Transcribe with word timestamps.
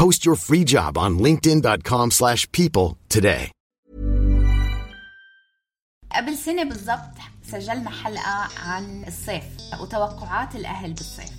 Post 0.00 0.24
your 0.26 0.38
free 0.48 0.64
job 0.74 0.92
on 1.04 1.10
linkedin.com/people 1.26 2.10
slash 2.10 2.42
people 2.52 2.88
today. 3.08 3.50
قبل 6.16 6.36
سنة 6.36 6.64
بالضبط 6.64 7.14
سجلنا 7.52 7.90
حلقة 7.90 8.48
عن 8.64 9.04
الصيف 9.06 9.44
وتوقعات 9.80 10.56
الأهل 10.56 10.92
بالصيف 10.92 11.30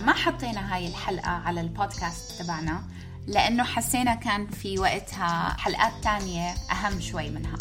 ما 0.00 0.12
حطينا 0.12 0.74
هاي 0.74 0.88
الحلقة 0.88 1.30
على 1.30 1.60
البودكاست 1.60 2.42
تبعنا 2.42 2.82
لأنه 3.26 3.64
حسينا 3.64 4.14
كان 4.14 4.46
في 4.46 4.78
وقتها 4.78 5.56
حلقات 5.58 5.92
تانية 6.02 6.54
أهم 6.70 7.00
شوي 7.00 7.30
منها 7.30 7.58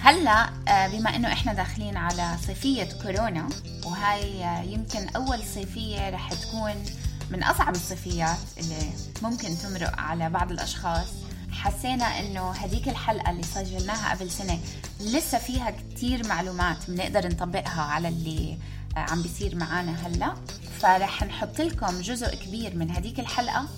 هلأ 0.00 0.50
آه، 0.68 0.88
بما 0.88 1.16
إنه 1.16 1.32
إحنا 1.32 1.52
داخلين 1.52 1.96
على 1.96 2.36
صيفية 2.46 2.88
كورونا 3.02 3.48
وهاي 3.86 4.44
آه، 4.44 4.62
يمكن 4.62 5.08
أول 5.16 5.38
صيفية 5.54 6.10
رح 6.10 6.32
تكون 6.34 6.84
من 7.32 7.42
أصعب 7.42 7.74
الصيفيات 7.74 8.38
اللي 8.58 8.90
ممكن 9.22 9.58
تمرق 9.58 10.00
على 10.00 10.30
بعض 10.30 10.50
الأشخاص. 10.52 11.06
حسينا 11.52 12.20
إنه 12.20 12.50
هديك 12.50 12.88
الحلقة 12.88 13.30
اللي 13.30 13.42
سجلناها 13.42 14.14
قبل 14.14 14.30
سنة 14.30 14.58
لسه 15.00 15.38
فيها 15.38 15.70
كتير 15.70 16.26
معلومات 16.26 16.76
بنقدر 16.88 17.28
نطبقها 17.28 17.82
على 17.82 18.08
اللي 18.08 18.58
عم 18.96 19.22
بيصير 19.22 19.56
معانا 19.56 20.06
هلأ. 20.06 20.34
فرح 20.80 21.22
نحط 21.22 21.60
لكم 21.60 22.00
جزء 22.00 22.34
كبير 22.34 22.76
من 22.76 22.90
هديك 22.90 23.20
الحلقة. 23.20 23.68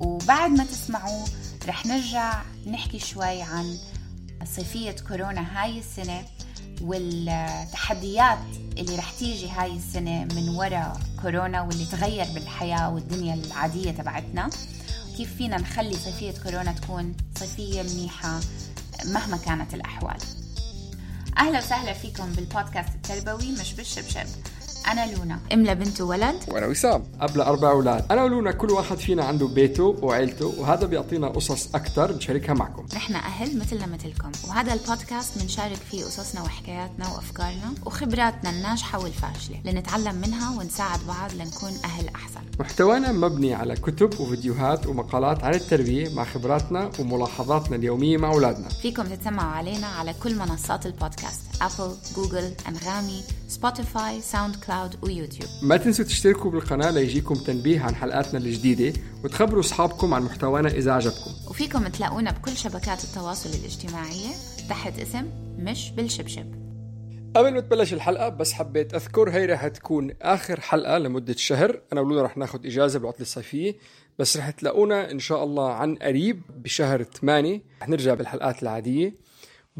وبعد 0.00 0.50
ما 0.50 0.64
تسمعوه 0.64 1.28
رح 1.68 1.86
نرجع 1.86 2.42
نحكي 2.66 2.98
شوي 2.98 3.42
عن 3.42 3.78
صيفية 4.56 4.96
كورونا 5.08 5.62
هاي 5.62 5.78
السنة. 5.78 6.24
والتحديات 6.80 8.38
اللي 8.78 8.96
رح 8.96 9.12
تيجي 9.12 9.48
هاي 9.48 9.76
السنة 9.76 10.24
من 10.24 10.48
وراء 10.48 11.00
كورونا 11.22 11.62
واللي 11.62 11.84
تغير 11.84 12.24
بالحياة 12.34 12.90
والدنيا 12.90 13.34
العادية 13.34 13.90
تبعتنا. 13.90 14.50
كيف 15.16 15.36
فينا 15.36 15.56
نخلي 15.58 15.94
صيفية 15.94 16.34
كورونا 16.42 16.72
تكون 16.72 17.14
صيفية 17.38 17.82
منيحة 17.82 18.40
مهما 19.04 19.36
كانت 19.36 19.74
الأحوال. 19.74 20.18
أهلا 21.38 21.58
وسهلا 21.58 21.92
فيكم 21.92 22.32
بالبودكاست 22.32 22.94
التربوي 22.94 23.52
مش 23.52 23.72
بالشبشب. 23.72 24.26
أنا 24.86 25.16
لونا. 25.16 25.40
أم 25.52 25.66
لبنت 25.66 26.00
وولد 26.00 26.36
وأنا 26.48 26.66
وسام. 26.66 27.02
قبل 27.20 27.40
أربع 27.40 27.70
أولاد. 27.70 28.04
أنا 28.10 28.24
ولونا 28.24 28.52
كل 28.52 28.70
واحد 28.70 28.96
فينا 28.96 29.24
عنده 29.24 29.46
بيته 29.46 29.96
وعيلته 30.02 30.54
وهذا 30.58 30.86
بيعطينا 30.86 31.28
قصص 31.28 31.74
أكثر 31.74 32.16
نشاركها 32.16 32.54
معكم. 32.54 32.86
نحن 32.94 33.14
أهل 33.14 33.58
مثلنا 33.58 33.86
مثلكم. 33.86 34.32
وهذا 34.48 34.72
البودكاست 34.72 35.38
بنشارك 35.38 35.78
فيه 35.90 36.04
قصصنا 36.04 36.42
وحكاياتنا 36.42 37.08
وأفكارنا 37.08 37.74
وخبراتنا 37.86 38.50
الناجحة 38.50 38.98
والفاشلة 38.98 39.60
لنتعلم 39.64 40.14
منها 40.14 40.58
ونساعد 40.58 41.00
بعض 41.08 41.32
لنكون 41.32 41.72
أهل 41.84 42.08
أحسن. 42.08 42.40
محتوانا 42.60 43.12
مبني 43.12 43.54
على 43.54 43.74
كتب 43.74 44.20
وفيديوهات 44.20 44.86
ومقالات 44.86 45.44
عن 45.44 45.54
التربية 45.54 46.14
مع 46.14 46.24
خبراتنا 46.24 46.90
وملاحظاتنا 46.98 47.76
اليومية 47.76 48.16
مع 48.16 48.32
أولادنا. 48.32 48.68
فيكم 48.68 49.02
تتسمعوا 49.02 49.52
علينا 49.52 49.86
على 49.86 50.14
كل 50.22 50.34
منصات 50.38 50.86
البودكاست. 50.86 51.40
أبل، 51.62 51.94
جوجل، 52.16 52.54
أنغامي، 52.68 53.22
سبوتيفاي، 53.48 54.20
ساوند 54.20 54.56
كلاود 54.56 54.69
ويوتيوب 55.02 55.50
ما 55.62 55.76
تنسوا 55.76 56.04
تشتركوا 56.04 56.50
بالقناة 56.50 56.90
ليجيكم 56.90 57.34
تنبيه 57.34 57.80
عن 57.80 57.94
حلقاتنا 57.94 58.38
الجديدة 58.38 59.00
وتخبروا 59.24 59.60
أصحابكم 59.60 60.14
عن 60.14 60.22
محتوانا 60.22 60.68
إذا 60.68 60.92
عجبكم. 60.92 61.30
وفيكم 61.50 61.88
تلاقونا 61.88 62.30
بكل 62.30 62.56
شبكات 62.56 63.04
التواصل 63.04 63.50
الاجتماعية. 63.50 64.30
تحت 64.68 64.98
اسم 64.98 65.26
مش 65.58 65.90
بالشبشب. 65.90 66.46
قبل 67.36 67.54
ما 67.54 67.60
تبلش 67.60 67.92
الحلقة 67.92 68.28
بس 68.28 68.52
حبيت 68.52 68.94
أذكر 68.94 69.30
هي 69.30 69.46
رح 69.46 69.68
تكون 69.68 70.10
آخر 70.22 70.60
حلقة 70.60 70.98
لمدة 70.98 71.34
شهر. 71.36 71.80
أنا 71.92 72.00
ولونا 72.00 72.22
رح 72.22 72.36
ناخد 72.36 72.66
إجازة 72.66 72.98
بالعطلة 72.98 73.22
الصيفية 73.22 73.76
بس 74.18 74.36
رح 74.36 74.50
تلاقونا 74.50 75.10
إن 75.10 75.18
شاء 75.18 75.44
الله 75.44 75.72
عن 75.72 75.94
قريب 75.94 76.42
بشهر 76.56 77.02
8 77.02 77.60
رح 77.82 77.88
نرجع 77.88 78.14
بالحلقات 78.14 78.62
العادية. 78.62 79.29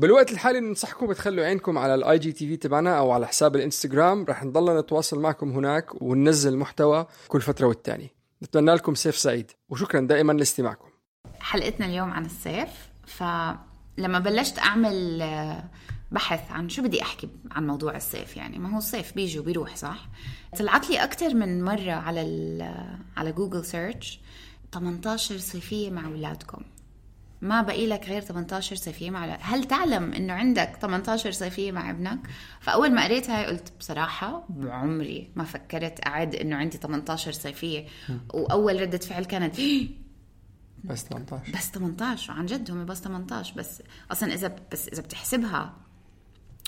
بالوقت 0.00 0.32
الحالي 0.32 0.60
ننصحكم 0.60 1.12
تخلوا 1.12 1.44
عينكم 1.44 1.78
على 1.78 1.94
ال 1.94 2.18
IGTV 2.18 2.56
تبعنا 2.56 2.98
أو 2.98 3.10
على 3.10 3.26
حساب 3.26 3.56
الإنستغرام. 3.56 4.24
رح 4.28 4.44
نضلنا 4.44 4.80
نتواصل 4.80 5.20
معكم 5.20 5.50
هناك 5.52 6.02
وننزل 6.02 6.56
محتوى 6.56 7.06
كل 7.28 7.40
فترة 7.40 7.66
والتانية. 7.66 8.08
نتمنى 8.42 8.74
لكم 8.74 8.94
صيف 8.94 9.16
سعيد. 9.16 9.50
وشكرا 9.68 10.00
دائما 10.00 10.32
لاستماعكم. 10.32 10.88
حلقتنا 11.40 11.86
اليوم 11.86 12.10
عن 12.10 12.24
الصيف 12.26 12.68
فلما 13.06 14.18
بلشت 14.18 14.58
أعمل 14.58 15.22
آه، 15.22 15.64
بحث 16.12 16.50
عن 16.50 16.68
شو 16.68 16.82
بدي 16.82 17.02
أحكي 17.02 17.28
عن 17.50 17.66
موضوع 17.66 17.96
الصيف 17.96 18.36
يعني 18.36 18.58
ما 18.58 18.74
هو 18.74 18.78
الصيف 18.78 19.14
بيجي 19.14 19.38
وبيروح 19.38 19.76
صح؟ 19.76 20.08
طلعت 20.58 20.90
لي 20.90 21.04
أكتر 21.04 21.34
من 21.34 21.64
مرة 21.64 21.92
على 21.92 22.22
ال- 22.22 22.98
على 23.16 23.32
Google 23.32 23.64
search 23.64 24.20
18 24.74 25.38
صيفية 25.38 25.90
مع 25.90 26.06
أولادكم. 26.06 26.62
ما 27.42 27.62
بقي 27.62 27.86
لك 27.86 28.08
غير 28.08 28.20
18 28.20 28.76
صيفية 28.76 29.10
مع. 29.10 29.38
هل 29.40 29.64
تعلم 29.64 30.12
إنه 30.12 30.32
عندك 30.32 30.76
18 30.80 31.30
صيفية 31.30 31.72
مع 31.72 31.90
ابنك؟ 31.90 32.18
فأول 32.60 32.94
ما 32.94 33.04
قريت 33.04 33.30
هاي 33.30 33.46
قلت 33.46 33.72
بصراحة 33.78 34.46
بعمري 34.48 35.30
ما 35.36 35.44
فكرت 35.44 36.06
أعد 36.06 36.34
إنه 36.34 36.56
عندي 36.56 36.76
18 36.78 37.32
صيفية 37.32 37.86
وأول 38.34 38.80
ردة 38.80 38.98
فعل 38.98 39.24
كانت 39.24 39.56
بس 40.84 41.04
18 41.04 41.52
بس 41.52 41.70
18 41.70 42.32
وعن 42.32 42.46
جد 42.46 42.70
هم 42.70 42.84
بس 42.84 43.00
18 43.00 43.54
بس 43.56 43.82
أصلا 44.12 44.34
اذا 44.34 44.56
بس 44.72 44.88
إذا 44.88 45.02
بتحسبها 45.02 45.76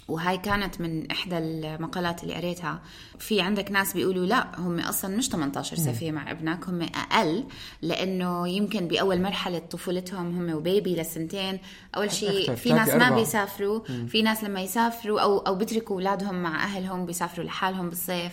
وهاي 0.09 0.39
كانت 0.39 0.81
من 0.81 1.11
إحدى 1.11 1.39
المقالات 1.39 2.23
اللي 2.23 2.35
قريتها. 2.35 2.83
في 3.19 3.41
عندك 3.41 3.71
ناس 3.71 3.93
بيقولوا 3.93 4.27
لا 4.27 4.61
هم 4.61 4.79
أصلا 4.81 5.17
مش 5.17 5.29
18 5.29 5.77
صيفيه 5.77 6.11
مع 6.11 6.31
ابنك 6.31 6.69
هم 6.69 6.83
أقل 6.83 7.45
لأنه 7.83 8.49
يمكن 8.49 8.89
بأول 8.89 9.23
مرحلة 9.23 9.59
طفولتهم 9.59 10.39
هم 10.39 10.55
وبيبي 10.57 10.97
لسنتين. 10.97 11.59
أول 11.97 12.13
شيء 12.13 12.55
في 12.55 12.73
ناس 12.73 12.89
ما. 12.89 13.11
بيسافروا 13.11 13.81
في 14.09 14.23
ناس 14.23 14.45
لما 14.45 14.61
يسافروا 14.61 15.21
أو 15.21 15.39
أو 15.39 15.55
بيتركوا 15.55 15.97
أولادهم 15.97 16.43
مع 16.43 16.65
أهلهم 16.65 17.07
بيسافروا 17.07 17.47
لحالهم 17.47 17.89
بالصيف. 17.89 18.33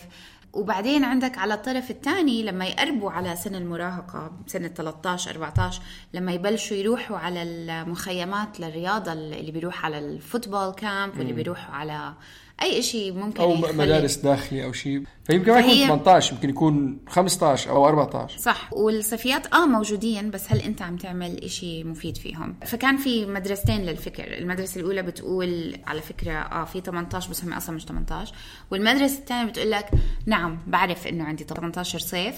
وبعدين 0.53 1.03
عندك 1.03 1.37
على 1.37 1.53
الطرف 1.53 1.91
الثاني 1.91 2.43
لما 2.43 2.65
يقربوا 2.65 3.11
على 3.11 3.35
سن 3.35 3.55
المراهقة 3.55 4.31
سنة 4.47 4.67
13 4.67 5.31
14 5.31 5.81
لما 6.13 6.31
يبلشوا 6.31 6.77
يروحوا 6.77 7.17
على 7.17 7.43
المخيمات 7.43 8.59
للرياضة 8.59 9.13
اللي 9.13 9.51
بيروح 9.51 9.85
على 9.85 9.99
الفوتبول 9.99 10.73
كامب 10.73 11.17
واللي 11.17 11.33
بيروحوا 11.33 11.75
على 11.75 12.13
أي 12.61 12.81
شيء 12.81 13.13
ممكن 13.13 13.41
أو 13.41 13.51
يخلي- 13.53 13.73
مدارس 13.77 14.15
داخلي 14.15 14.63
أو 14.65 14.71
شيء 14.73 15.03
فيمكن 15.23 15.51
ما 15.51 15.59
يكون 15.59 15.71
فهي- 15.71 15.87
18 15.87 16.33
يمكن 16.33 16.49
يكون 16.49 16.99
15 17.07 17.69
أو 17.69 17.87
14 17.87 18.37
صح. 18.37 18.73
والصيفيات 18.73 19.53
آه 19.53 19.65
موجودين 19.65 20.31
بس 20.31 20.51
هل 20.51 20.59
أنت 20.61 20.81
عم 20.81 20.97
تعمل 20.97 21.43
إشي 21.43 21.83
مفيد 21.83 22.17
فيهم؟ 22.17 22.55
فكان 22.65 22.97
في 22.97 23.25
مدرستين 23.25 23.81
للفكر. 23.81 24.37
المدرسة 24.37 24.79
الأولى 24.81 25.01
بتقول 25.01 25.77
على 25.87 26.01
فكرة 26.01 26.31
آه 26.31 26.65
في 26.65 26.81
18 26.81 27.29
بس 27.29 27.43
هم 27.43 27.53
أصلا 27.53 27.75
مش 27.75 27.85
18 27.85 28.33
والمدرسة 28.71 29.17
الثانية 29.19 29.49
بتقول 29.51 29.71
لك 29.71 29.85
نعم 30.25 30.59
بعرف 30.67 31.07
إنه 31.07 31.23
عندي 31.23 31.43
18 31.43 31.99
صيف 31.99 32.35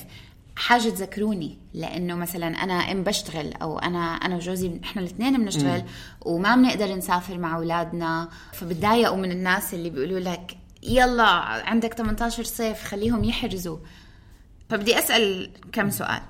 حاجة 0.55 0.89
تذكروني 0.89 1.57
لأنه 1.73 2.15
مثلا 2.15 2.47
أنا 2.47 2.73
ام 2.73 3.03
بشتغل 3.03 3.53
أو 3.53 3.79
أنا 3.79 3.99
أنا 3.99 4.35
وجوزي 4.35 4.79
إحنا 4.83 5.01
الاثنين 5.01 5.37
بنشتغل 5.37 5.83
وما 6.21 6.55
بنقدر 6.55 6.95
نسافر 6.95 7.37
مع 7.37 7.55
أولادنا 7.55 8.29
فبتضايقوا 8.53 9.17
من 9.17 9.31
الناس 9.31 9.73
اللي 9.73 9.89
بيقولوا 9.89 10.19
لك 10.19 10.57
يلا 10.83 11.23
عندك 11.65 11.93
18 11.93 12.43
صيف 12.43 12.83
خليهم 12.83 13.23
يحرزوا 13.23 13.77
فبدي 14.69 14.99
أسأل 14.99 15.51
كم 15.71 15.89
سؤال 15.89 16.21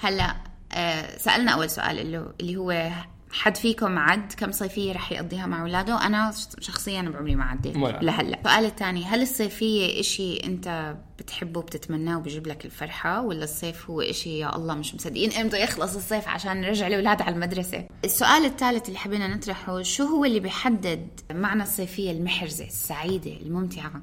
هلأ 0.00 0.36
آه، 0.72 1.16
سألنا 1.18 1.52
أول 1.52 1.70
سؤال 1.70 1.98
اللي 2.40 2.56
هو 2.56 2.90
حد 3.32 3.56
فيكم 3.56 3.98
عد 3.98 4.32
كم 4.32 4.52
صيفية 4.52 4.92
رح 4.92 5.12
يقضيها 5.12 5.46
مع 5.46 5.62
أولاده؟ 5.62 6.06
أنا 6.06 6.32
شخصيا 6.60 7.02
بعمري 7.02 7.34
ما 7.34 7.44
عديت. 7.44 7.76
لهلأ. 8.02 8.38
السؤال 8.38 8.64
الثاني 8.64 9.04
هل 9.04 9.22
الصيفية 9.22 10.00
إشي 10.00 10.36
أنت 10.36 10.96
بتحبه 11.20 11.60
وبتتمناه 11.60 12.18
وبيجيب 12.18 12.46
لك 12.46 12.64
الفرحة 12.64 13.22
ولا 13.22 13.44
الصيف 13.44 13.90
هو 13.90 14.00
إشي 14.00 14.38
يا 14.38 14.56
الله 14.56 14.74
مش 14.74 14.94
مصدقين 14.94 15.32
إمتى 15.32 15.62
يخلص 15.62 15.96
الصيف 15.96 16.28
عشان 16.28 16.60
نرجع 16.60 16.86
الأولاد 16.86 17.22
على 17.22 17.34
المدرسة؟ 17.34 17.86
السؤال 18.04 18.44
الثالث 18.44 18.86
اللي 18.88 18.98
حبينا 18.98 19.34
نطرحه 19.36 19.82
شو 19.82 20.04
هو 20.04 20.24
اللي 20.24 20.40
بيحدد 20.40 21.08
معنى 21.32 21.62
الصيفية 21.62 22.10
المحرزة 22.10 22.64
السعيدة 22.66 23.32
الممتعة؟ 23.32 24.02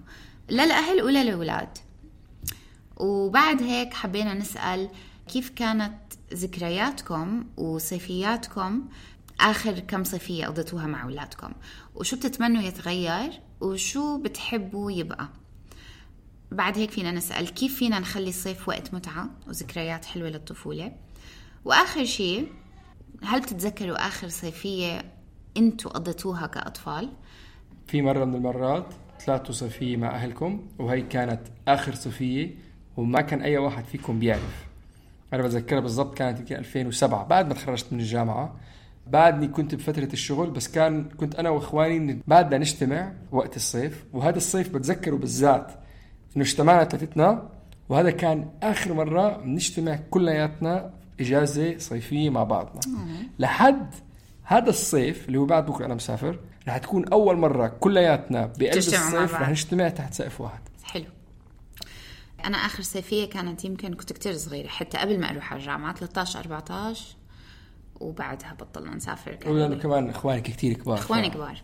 للأهل 0.49 1.01
وللأولاد؟ 1.01 1.77
وبعد 2.97 3.63
هيك 3.63 3.93
حبينا 3.93 4.33
نسأل 4.33 4.89
كيف 5.27 5.49
كانت 5.49 5.97
ذكرياتكم 6.33 7.43
وصيفياتكم؟ 7.57 8.85
آخر 9.39 9.79
كم 9.79 10.03
صيفية 10.03 10.45
قضيتوها 10.45 10.85
مع 10.87 11.03
أولادكم؟ 11.03 11.51
وشو 11.95 12.15
بتتمنوا 12.15 12.61
يتغير؟ 12.61 13.31
وشو 13.61 14.17
بتحبوا 14.17 14.91
يبقى؟ 14.91 15.29
بعد 16.51 16.77
هيك 16.77 16.91
فينا 16.91 17.11
نسأل 17.11 17.53
كيف 17.53 17.75
فينا 17.75 17.99
نخلي 17.99 18.29
الصيف 18.29 18.69
وقت 18.69 18.93
متعة 18.93 19.29
وذكريات 19.47 20.05
حلوة 20.05 20.29
للطفولة؟ 20.29 20.91
وآخر 21.65 22.05
شيء 22.05 22.47
هل 23.23 23.41
بتتذكروا 23.41 24.07
آخر 24.07 24.27
صيفية 24.27 25.01
أنتوا 25.57 25.91
قضيتوها 25.91 26.47
كأطفال؟ 26.47 27.09
في 27.87 28.01
مرة 28.01 28.25
من 28.25 28.35
المرات 28.35 28.85
طلعتوا 29.25 29.53
صيفية 29.53 29.97
مع 29.97 30.15
أهلكم 30.15 30.67
وهي 30.79 31.01
كانت 31.01 31.41
آخر 31.67 31.95
صيفية 31.95 32.55
وما 32.97 33.21
كان 33.21 33.41
أي 33.41 33.57
واحد 33.57 33.85
فيكم 33.85 34.19
بيعرف. 34.19 34.65
أنا 35.33 35.43
بتذكرها 35.43 35.79
بالضبط 35.79 36.17
كانت 36.17 36.39
يمكن 36.39 36.55
2007 36.55 37.23
بعد 37.23 37.47
ما 37.47 37.53
تخرجت 37.53 37.93
من 37.93 37.99
الجامعة. 37.99 38.55
بعدني 39.07 39.47
كنت 39.47 39.75
بفترة 39.75 40.09
الشغل 40.13 40.49
بس 40.49 40.67
كان 40.67 41.09
كنت 41.09 41.35
أنا 41.35 41.49
وإخواني 41.49 42.21
بعدنا 42.27 42.57
نجتمع 42.57 43.13
وقت 43.31 43.55
الصيف. 43.55 44.05
وهذا 44.13 44.37
الصيف 44.37 44.69
بتذكره 44.69 45.15
بالذات 45.15 45.86
إنه 46.37 46.45
اجتمعنا 46.45 46.83
ثلاثتنا 46.83 47.49
وهذا 47.89 48.11
كان 48.11 48.49
آخر 48.63 48.93
مرة 48.93 49.37
بنجتمع 49.37 49.99
كلياتنا 50.09 50.93
إجازة 51.19 51.77
صيفية 51.77 52.29
مع 52.29 52.43
بعضنا. 52.43 52.81
لحد 53.39 53.95
هذا 54.43 54.69
الصيف 54.69 55.27
اللي 55.27 55.37
هو 55.37 55.45
بعد 55.45 55.65
بكرة 55.65 55.85
أنا 55.85 55.95
مسافر 55.95 56.39
رح 56.67 56.77
تكون 56.77 57.07
أول 57.07 57.37
مرة 57.37 57.67
كلياتنا 57.67 58.45
بقلب 58.45 58.77
الصيف. 58.77 59.33
رح 59.35 59.49
نجتمع 59.49 59.89
تحت 59.89 60.13
سقف 60.13 60.41
واحد. 60.41 60.59
حلو. 60.83 61.05
أنا 62.45 62.57
آخر 62.57 62.83
صيفية 62.83 63.29
كانت 63.29 63.65
يمكن 63.65 63.93
كنت 63.93 64.13
كتير 64.13 64.33
صغيرة 64.33 64.67
حتى 64.67 64.97
قبل 64.97 65.19
ما 65.19 65.29
أروح 65.31 65.53
على 65.53 65.59
الجامعة 65.61 65.95
13 65.95 66.39
14 66.39 67.05
وبعدها 67.99 68.53
بطلنا 68.59 68.95
نسافر 68.95 69.37
ولأنه 69.45 69.75
كمان 69.75 70.09
إخوانك 70.09 70.43
كتير 70.43 70.73
كبار. 70.73 70.97
إخواني 70.97 71.31
ف- 71.31 71.33
كبار. 71.33 71.61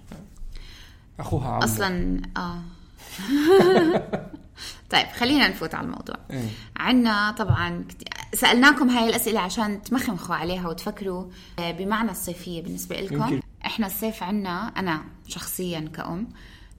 أخوها 1.20 1.48
عمو 1.48 1.64
أصلا 1.64 2.22
آه. 2.38 2.62
طيب 4.90 5.08
خلينا 5.08 5.48
نفوت 5.48 5.76
على 5.76 5.86
الموضوع 5.86 6.16
إيه. 6.32 6.50
عنا 6.78 7.32
طبعا 7.32 7.86
سألناكم 8.34 8.90
هاي 8.90 9.10
الأسئلة 9.10 9.40
عشان 9.40 9.82
تمخمخوا 9.82 10.36
عليها 10.36 10.68
وتفكروا 10.70 11.26
آه، 11.60 11.72
بمعنى 11.72 12.12
الصيفية 12.12 12.64
بالنسبة 12.64 13.02
لكم 13.02 13.16
يمكن. 13.16 13.42
إحنا 13.66 13.88
الصيف 13.88 14.24
عنا 14.24 14.68
أنا 14.68 15.04
شخصيا 15.28 15.90
كأم 15.94 16.28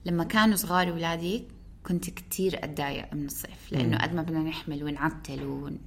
لما 0.05 0.23
كانوا 0.23 0.55
صغار 0.55 0.91
ولادي 0.91 1.43
كنت 1.87 2.09
كتير 2.09 2.63
أتضايق 2.63 3.13
من 3.13 3.25
الصيف 3.25 3.71
لأنه 3.71 3.97
قد 3.97 4.13
ما 4.13 4.21
بدنا 4.21 4.39
نحمل 4.39 4.83
ونعتل 4.83 5.43
ون... 5.43 5.77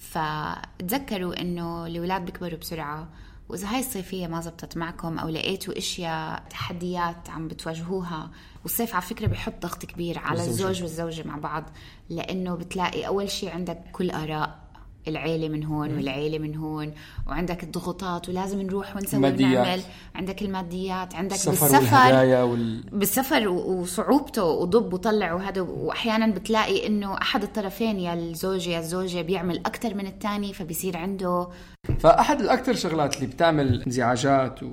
فتذكروا 0.00 1.40
إنه 1.40 1.86
الاولاد 1.86 2.24
بيكبروا 2.24 2.58
بسرعة 2.58 3.08
وإذا 3.50 3.68
هاي 3.74 3.80
الصيفية 3.80 4.26
ما 4.26 4.40
زبطت 4.40 4.76
معكم 4.76 5.18
أو 5.18 5.28
لقيتوا 5.28 5.78
إشياء 5.78 6.42
تحديات 6.50 7.30
عم 7.30 7.48
بتواجهوها 7.48 8.30
والصيف 8.62 8.94
على 8.94 9.02
فكرة 9.02 9.26
بيحط 9.26 9.62
ضغط 9.62 9.84
كبير 9.86 10.18
على 10.18 10.40
والزوجة. 10.40 10.70
الزوج 10.70 10.82
والزوجة 10.82 11.28
مع 11.28 11.36
بعض 11.36 11.64
لأنه 12.08 12.54
بتلاقي 12.54 13.06
أول 13.06 13.30
شيء 13.30 13.50
عندك 13.50 13.82
كل 13.92 14.10
آراء 14.10 14.69
العيلة 15.08 15.48
من 15.48 15.64
هون 15.64 15.94
والعيلة 15.94 16.38
من 16.38 16.56
هون 16.56 16.92
وعندك 17.26 17.62
الضغوطات 17.62 18.28
ولازم 18.28 18.62
نروح 18.62 18.96
ونسوي 18.96 19.16
الماديات. 19.16 19.66
ونعمل 19.66 19.80
عندك 20.14 20.42
الماديات 20.42 21.14
عندك 21.14 21.34
السفر 21.34 21.68
بالسفر 21.68 22.14
وال... 22.44 22.80
بالسفر 22.92 23.48
وصعوبته 23.48 24.44
وضب 24.44 24.92
وطلع 24.92 25.32
وهذا. 25.32 25.60
وأحيانا 25.60 26.26
بتلاقي 26.26 26.86
إنه 26.86 27.14
أحد 27.14 27.42
الطرفين 27.42 28.00
يا 28.00 28.14
الزوج 28.14 28.66
يا 28.66 28.78
الزوجة 28.78 29.22
بيعمل 29.22 29.58
أكثر 29.58 29.94
من 29.94 30.06
الثاني 30.06 30.52
فبيصير 30.52 30.96
عنده 30.96 31.48
فأحد 31.98 32.40
الاكثر 32.40 32.74
شغلات 32.74 33.16
اللي 33.16 33.26
بتعمل 33.26 33.82
انزعاجات 33.82 34.62
و... 34.62 34.66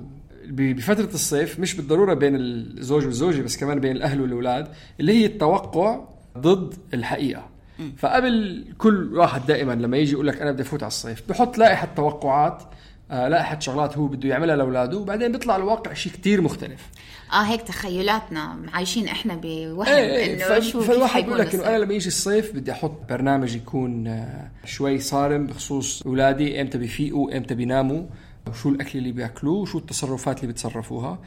بفترة 0.50 1.14
الصيف 1.14 1.60
مش 1.60 1.74
بالضرورة 1.74 2.14
بين 2.14 2.36
الزوج 2.36 3.04
والزوجة 3.04 3.42
بس 3.42 3.56
كمان 3.56 3.80
بين 3.80 3.96
الأهل 3.96 4.20
والأولاد 4.20 4.68
اللي 5.00 5.12
هي 5.12 5.26
التوقع 5.26 6.00
ضد 6.38 6.74
الحقيقة. 6.94 7.57
فقبل 7.96 8.64
كل 8.78 9.16
واحد 9.18 9.46
دائما 9.46 9.72
لما 9.72 9.96
يجي 9.96 10.12
يقول 10.12 10.26
لك 10.26 10.40
أنا 10.42 10.52
بدي 10.52 10.62
أفوت 10.62 10.82
على 10.82 10.88
الصيف 10.88 11.22
بحط 11.28 11.58
لائحة 11.58 11.88
توقعات 11.96 12.62
آه، 13.10 13.28
لائحة 13.28 13.58
شغلات 13.58 13.98
هو 13.98 14.06
بده 14.06 14.28
يعملها 14.28 14.56
لأولاده 14.56 14.98
وبعدين 14.98 15.32
بيطلع 15.32 15.56
الواقع 15.56 15.92
شيء 15.94 16.12
كتير 16.12 16.40
مختلف. 16.40 16.88
آه 17.32 17.42
هيك 17.42 17.62
تخيلاتنا 17.62 18.56
عايشين 18.74 19.08
إحنا 19.08 19.34
بوهم 19.34 19.86
إيه 19.86 20.16
إيه 20.16 20.34
انه 20.34 20.60
ف- 20.60 20.64
شو 20.64 20.80
فالواحد 20.80 21.22
بيقول 21.24 21.38
لك 21.38 21.54
إنه. 21.54 21.66
أنا 21.68 21.78
لما 21.78 21.94
يجي 21.94 22.06
الصيف 22.08 22.52
بدي 22.56 22.72
أحط 22.72 22.92
برنامج 23.08 23.56
يكون 23.56 24.06
آه، 24.06 24.50
شوي 24.64 24.98
صارم 24.98 25.46
بخصوص 25.46 26.02
أولادي 26.02 26.60
إمتى 26.60 26.78
بيفيقوا 26.78 27.36
إمتى 27.36 27.54
بيناموا. 27.54 28.02
وشو 28.48 28.68
الأكل 28.68 28.98
اللي 28.98 29.12
بياكلوه 29.12 29.58
وشو 29.58 29.78
التصرفات 29.78 30.36
اللي 30.36 30.46
بيتصرفوها 30.46 31.18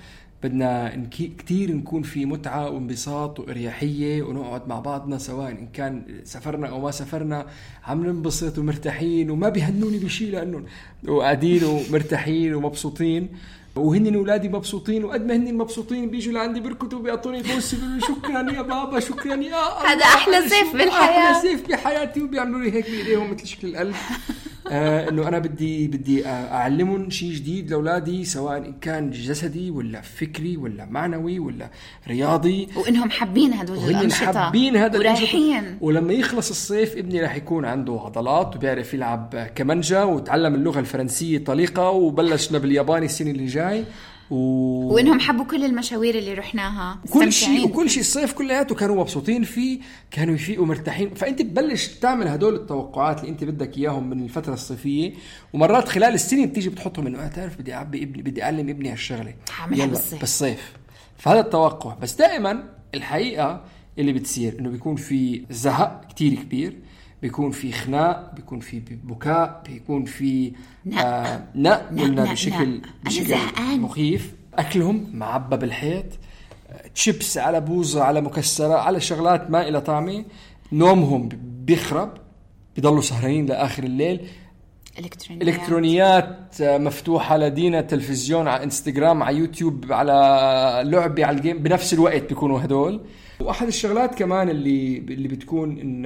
بدنا 0.44 1.06
كتير 1.12 1.72
نكون 1.72 2.02
في 2.02 2.26
متعة 2.26 2.70
وانبساط 2.70 3.40
وإريحية 3.40 4.24
ونقعد 4.24 4.68
مع 4.68 4.80
بعضنا 4.80 5.18
سواء 5.18 5.52
إن 5.52 5.68
كان 5.68 6.04
سافرنا 6.24 6.68
أو 6.68 6.82
ما 6.82 6.92
سافرنا. 6.92 7.46
عم 7.84 8.06
ننبسط 8.06 8.58
ومرتاحين 8.58 9.32
وما 9.32 9.50
بيهنوني 9.50 9.98
بشيء 9.98 10.32
لأنه 10.32 10.64
وقاعدين 11.08 11.64
ومرتاحين 11.64 12.56
ومبسوطين. 12.56 13.30
وهن 13.76 14.16
اولادي 14.16 14.50
مبسوطين 14.50 15.06
وقد 15.06 15.26
ما 15.26 15.36
هن 15.36 15.58
مبسوطين 15.58 16.10
بيجوا 16.10 16.34
لعندي 16.34 16.60
بيركضوا 16.60 17.00
بيعطوني 17.00 17.42
بوس 17.42 17.76
شكرا 18.08 18.52
يا 18.54 18.62
بابا 18.62 19.00
شكرا 19.00 19.36
يا 19.36 19.58
هذا 19.88 20.06
صيف 20.42 20.54
شيء، 20.54 20.74
بالحياة. 20.74 21.32
أحلى 21.32 21.42
صيف 21.42 21.70
بحياتي 21.70 22.22
وبيعملوا 22.22 22.62
لي 22.62 22.74
هيك 22.74 22.92
بايديهم 22.92 23.32
مثل 23.32 23.48
شكل 23.48 23.68
القلب. 23.68 23.96
آه 24.72 25.10
إنه 25.10 25.28
أنا 25.28 25.40
بدي 25.40 25.88
بدي 25.88 26.28
أعلمهم 26.28 27.10
شيء 27.10 27.32
جديد 27.32 27.72
لأولادي 27.72 28.26
سواء 28.26 28.58
إن 28.58 28.74
كان 28.82 29.12
جسدي 29.12 29.72
ولا 29.72 30.02
فكري 30.02 30.58
ولا 30.58 30.86
معنوي 30.86 31.40
ولا 31.40 31.70
رياضي. 32.08 32.68
وإنهم 32.76 33.10
حابين 33.10 33.54
هدول 33.54 33.78
الأنشطة 33.78 34.40
حابين 34.40 34.78
هذا 34.78 35.00
ورايحين. 35.00 35.78
ولما 35.82 36.14
يخلص 36.14 36.50
الصيف 36.50 36.98
ابني 36.98 37.22
راح 37.22 37.36
يكون 37.36 37.66
عنده 37.66 38.02
عضلات 38.06 38.56
وبيعرف 38.56 38.94
يلعب 38.94 39.48
كمانجا 39.56 40.04
وتعلم 40.04 40.56
اللغة 40.56 40.80
الفرنسية 40.80 41.44
طليقه 41.44 41.90
وبلشنا 41.90 42.58
بالياباني 42.58 43.06
السنة 43.06 43.32
اللي 43.32 43.44
جاي 43.62 43.86
و... 44.32 44.36
وإنهم 44.94 45.20
حبوا 45.20 45.46
كل 45.46 45.64
المشاوير 45.64 46.18
اللي 46.18 46.34
رحناها. 46.34 47.00
كل 47.10 47.34
شيء. 47.34 47.66
وكل 47.66 47.90
شيء 47.90 48.00
الصيف 48.00 48.34
كلياته 48.34 48.76
كانوا 48.76 48.96
مبسوطين 48.96 49.44
فيه 49.44 49.80
كانوا 50.12 50.36
يفيقوا 50.36 50.66
مرتاحين. 50.66 51.14
فأنت 51.14 51.42
بتبلش 51.42 51.88
تعمل 51.88 52.28
هدول 52.28 52.56
التوقعات 52.56 53.20
اللي 53.20 53.32
أنت 53.32 53.44
بدك 53.44 53.78
إياهم 53.78 54.10
من 54.10 54.24
الفترة 54.24 54.54
الصيفية 54.54 55.14
ومرات 55.54 55.90
خلال 55.90 56.14
السنة 56.14 56.46
بتيجي 56.46 56.70
بتحطهم 56.70 57.08
إنه 57.08 57.20
أنا 57.20 57.28
تعرف 57.28 57.58
بدي 57.60 57.74
اعبي 57.74 58.04
ابني 58.04 58.22
بدي 58.22 58.44
أعلم 58.44 58.70
ابني 58.70 58.92
هالشغلة. 58.92 59.34
يلا 59.72 59.86
بالصيف. 59.86 60.20
بالصيف. 60.20 60.74
فهذا 61.18 61.40
التوقع. 61.40 61.96
بس 62.02 62.16
دائما 62.16 62.64
الحقيقة 62.96 63.62
اللي 64.00 64.14
بتصير 64.14 64.60
إنه 64.60 64.70
بيكون 64.70 64.96
في 64.96 65.46
زهق 65.50 66.06
كتير 66.10 66.34
كبير. 66.34 66.78
بيكون 67.22 67.52
في 67.52 67.72
خناق 67.72 68.36
بيكون 68.36 68.60
في 68.60 68.80
بكاء 69.04 69.64
بيكون 69.68 70.06
في 70.06 70.52
نق. 70.86 71.06
آه 71.06 71.44
نق، 71.56 71.88
قلنا 71.90 72.32
بشكل. 72.32 72.56
أنا 72.56 72.82
بشكل. 73.06 73.36
مخيف 73.80 74.34
أكلهم 74.54 75.08
معبى 75.14 75.58
بالحيط 75.58 76.06
تشيبس 76.96 77.38
على 77.38 77.62
بوظة 77.62 78.04
على 78.04 78.22
مكسرة 78.22 78.74
على 78.74 79.00
شغلات 79.00 79.50
ما 79.52 79.68
إلها 79.68 79.80
طعمة 79.80 80.26
نومهم 80.72 81.30
بيخرب 81.66 82.10
بيضلوا 82.76 83.02
سهرانين 83.02 83.46
لآخر 83.46 83.84
الليل 83.84 84.28
إلكترونيات 85.00 85.48
إلكترونيات 85.48 86.56
مفتوحة 86.62 87.38
لدينا 87.38 87.82
تلفزيون 87.82 88.48
على 88.48 88.64
إنستغرام 88.64 89.24
على 89.24 89.38
يوتيوب 89.38 89.92
على 89.92 90.12
لعبة 90.86 91.26
على 91.26 91.38
ال 91.38 91.42
game 91.42 91.58
بنفس 91.58 91.94
الوقت 91.94 92.24
بيكونوا 92.30 92.62
هدول 92.66 93.02
وأحد 93.40 93.68
الشغلات 93.68 94.16
كمان 94.16 94.50
اللي 94.50 94.98
اللي 94.98 95.28
بتكون 95.28 95.80
إن 95.80 96.06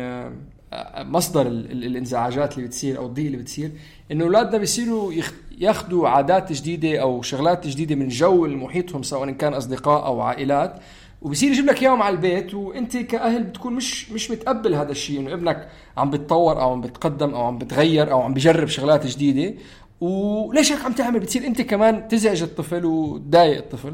مصدر 0.97 1.41
ال- 1.47 1.71
ال- 1.71 1.83
الانزعاجات 1.83 2.55
اللي 2.57 2.67
بتصير 2.67 2.97
أو 2.97 3.05
الضيق 3.05 3.25
اللي 3.25 3.37
بتصير 3.37 3.71
إنه 4.11 4.23
اولادنا 4.23 4.57
بيصيروا 4.57 5.13
ياخذوا 5.57 6.07
عادات 6.09 6.51
جديدة 6.51 7.01
أو 7.01 7.21
شغلات 7.21 7.67
جديدة 7.67 7.95
من 7.95 8.07
جو 8.07 8.47
محيطهم 8.47 9.03
سواء 9.03 9.31
كان 9.31 9.53
أصدقاء 9.53 10.05
أو 10.05 10.21
عائلات 10.21 10.79
وبصير 11.21 11.51
يجيب 11.51 11.65
لك 11.65 11.81
إياهم 11.83 12.01
على 12.01 12.15
البيت 12.15 12.53
وأنت 12.53 12.97
كأهل 12.97 13.43
بتكون 13.43 13.73
مش 13.73 14.11
مش 14.11 14.31
متقبل 14.31 14.75
هذا 14.75 14.91
الشيء 14.91 15.19
إنه 15.19 15.33
ابنك 15.33 15.67
عم 15.97 16.09
بيتطور 16.09 16.61
أو 16.61 16.71
عم 16.71 16.81
بيتقدم 16.81 17.29
أو 17.33 17.43
عم 17.43 17.57
بتغير 17.57 18.11
أو 18.11 18.21
عم 18.21 18.33
بجرب 18.33 18.67
شغلات 18.67 19.07
جديدة. 19.07 19.53
وليش 20.01 20.71
هيك 20.71 20.81
عم 20.85 20.93
تعمل؟ 20.93 21.19
بتصير 21.19 21.47
أنت 21.47 21.61
كمان 21.61 22.07
تزعج 22.07 22.41
الطفل 22.41 22.85
وتضايق 22.85 23.57
الطفل. 23.57 23.93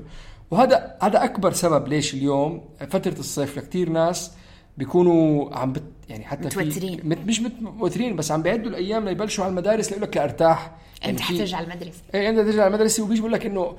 وهذا 0.52 0.98
هذا 1.02 1.24
أكبر 1.24 1.52
سبب 1.54 1.88
ليش 1.88 2.14
اليوم 2.14 2.62
فترة 2.90 3.20
الصيف 3.20 3.58
لكثير 3.58 3.90
ناس 3.90 4.32
بيكونوا 4.78 5.56
عم 5.58 5.74
بت 5.74 5.84
يعني 6.10 6.26
حتى 6.26 6.46
متوترين. 6.46 7.00
مت 7.04 7.18
مش 7.28 7.40
متوترين 7.42 8.16
بس 8.16 8.32
عم 8.32 8.42
بيعدوا 8.42 8.70
الأيام 8.70 9.06
ليبلشوا 9.10 9.44
على 9.44 9.52
المدارس 9.52 9.88
ليقول 9.88 10.04
لك 10.04 10.18
لارتاح 10.18 10.72
أنت 11.06 11.18
في- 11.18 11.24
حترجع 11.24 11.60
المدرسة 11.60 12.02
إيه 12.14 12.30
أنت 12.30 12.40
ترجع 12.40 12.62
على 12.64 12.68
المدرسة 12.76 13.04
وبيجي 13.04 13.20
بيقول 13.22 13.34
لك 13.34 13.46
إنه 13.46 13.76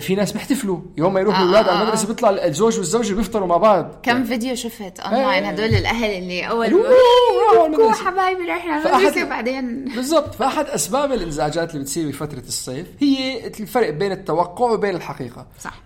في 0.00 0.14
ناس 0.14 0.32
بيحتفلوا 0.32 0.78
يوم 0.98 1.14
ما 1.14 1.20
يروحوا 1.20 1.40
آه، 1.40 1.42
الاولاد 1.44 1.64
آه، 1.68 1.70
على 1.70 1.78
آه. 1.80 1.82
المدرسة 1.82 2.08
بيطلع 2.08 2.30
الزوج 2.30 2.78
والزوجة 2.78 3.14
بيفطروا 3.14 3.46
مع 3.46 3.56
بعض 3.56 3.94
كم 4.02 4.24
فيديو 4.24 4.54
شفت 4.54 5.00
أونلاين 5.00 5.44
إيه. 5.44 5.50
هدول 5.50 5.64
الأهل 5.78 6.10
اللي 6.10 6.48
أول 6.48 6.66
على. 6.66 7.92
حبايبي 7.94 8.50
على 8.50 8.82
فأحد- 8.82 8.86
المدرسة 8.96 9.24
وبعدين 9.26 9.84
بالضبط 9.84 10.34
فأحد 10.34 10.64
أسباب 10.66 11.12
الإنزعاجات 11.12 11.70
اللي 11.70 11.82
بتصير 11.82 12.08
بفترة 12.08 12.38
الصيف 12.48 12.86
هي 13.00 13.46
الفرق 13.46 13.90
بين 13.90 14.12
التوقع 14.12 14.70
وبين 14.70 14.94
الحقيقة 14.94 15.46
صح. 15.60 15.82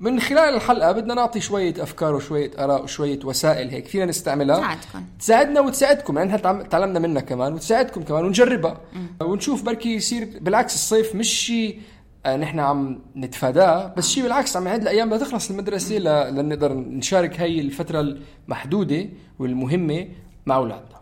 ومن 0.00 0.20
خلال 0.20 0.54
الحلقة 0.54 0.92
بدنا 0.92 1.14
نعطي 1.14 1.40
شوية 1.40 1.74
أفكار 1.82 2.14
وشوية 2.14 2.50
آراء 2.58 2.82
وشوية 2.84 3.18
وسائل 3.24 3.68
هيك 3.70 3.86
فينا 3.86 4.04
نستعملها. 4.04 4.56
تساعدكم. 4.56 5.04
تساعدنا 5.18 5.60
وتساعدكم 5.60 6.16
يعني 6.18 6.28
إحنا 6.28 6.38
تعم- 6.42 6.62
تعلمنا 6.62 6.98
منها 6.98 7.22
كمان 7.22 7.52
وتساعدكم 7.54 8.02
كمان 8.02 8.24
ونجربها. 8.24 8.80
ونشوف 9.22 9.62
بركي 9.62 9.94
يصير 9.94 10.28
بالعكس 10.40 10.74
الصيف 10.74 11.14
مش 11.14 11.28
شيء 11.28 11.80
آه، 12.26 12.36
نحن 12.36 12.58
عم 12.60 12.98
نتفاداه 13.16 13.94
بس 13.96 14.08
شيء 14.08 14.22
بالعكس 14.22 14.56
عم 14.56 14.66
يعد 14.66 14.80
الأيام 14.82 15.14
لتخلص 15.14 15.50
المدرسة 15.50 15.98
ل- 15.98 16.34
لنقدر 16.34 16.72
نشارك 16.74 17.40
هاي 17.40 17.60
الفترة 17.60 18.16
المحدودة 18.48 19.06
والمهمة 19.38 20.08
مع 20.46 20.56
أولادنا. 20.56 20.98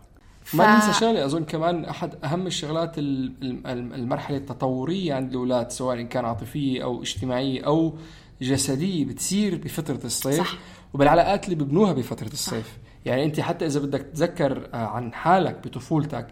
ما 0.53 0.75
ننسى 0.75 0.93
شغلة 0.93 1.25
أظن 1.25 1.43
كمان 1.43 1.85
أحد 1.85 2.13
أهم 2.23 2.47
الشغلات 2.47 2.97
ال- 2.97 3.33
ال- 3.43 3.93
المرحلة 3.93 4.37
التطورية 4.37 5.13
عند 5.13 5.29
الأولاد 5.31 5.71
سواء 5.71 5.99
إن 5.99 6.07
كان 6.07 6.25
عاطفية 6.25 6.83
أو 6.83 7.01
اجتماعية 7.01 7.65
أو 7.65 7.93
جسديه 8.41 9.05
بتصير 9.05 9.55
بفترة 9.57 9.99
الصيف 10.05 10.37
صح. 10.37 10.57
وبالعلاقات 10.93 11.45
اللي 11.45 11.55
ببنوها 11.55 11.93
بفترة 11.93 12.27
الصيف 12.33 12.77
يعني 13.05 13.23
انت 13.23 13.39
حتى 13.39 13.65
إذا 13.65 13.79
بدك 13.79 14.01
تتذكر 14.01 14.69
آه، 14.73 14.77
عن 14.77 15.13
حالك 15.13 15.67
بطفولتك 15.67 16.27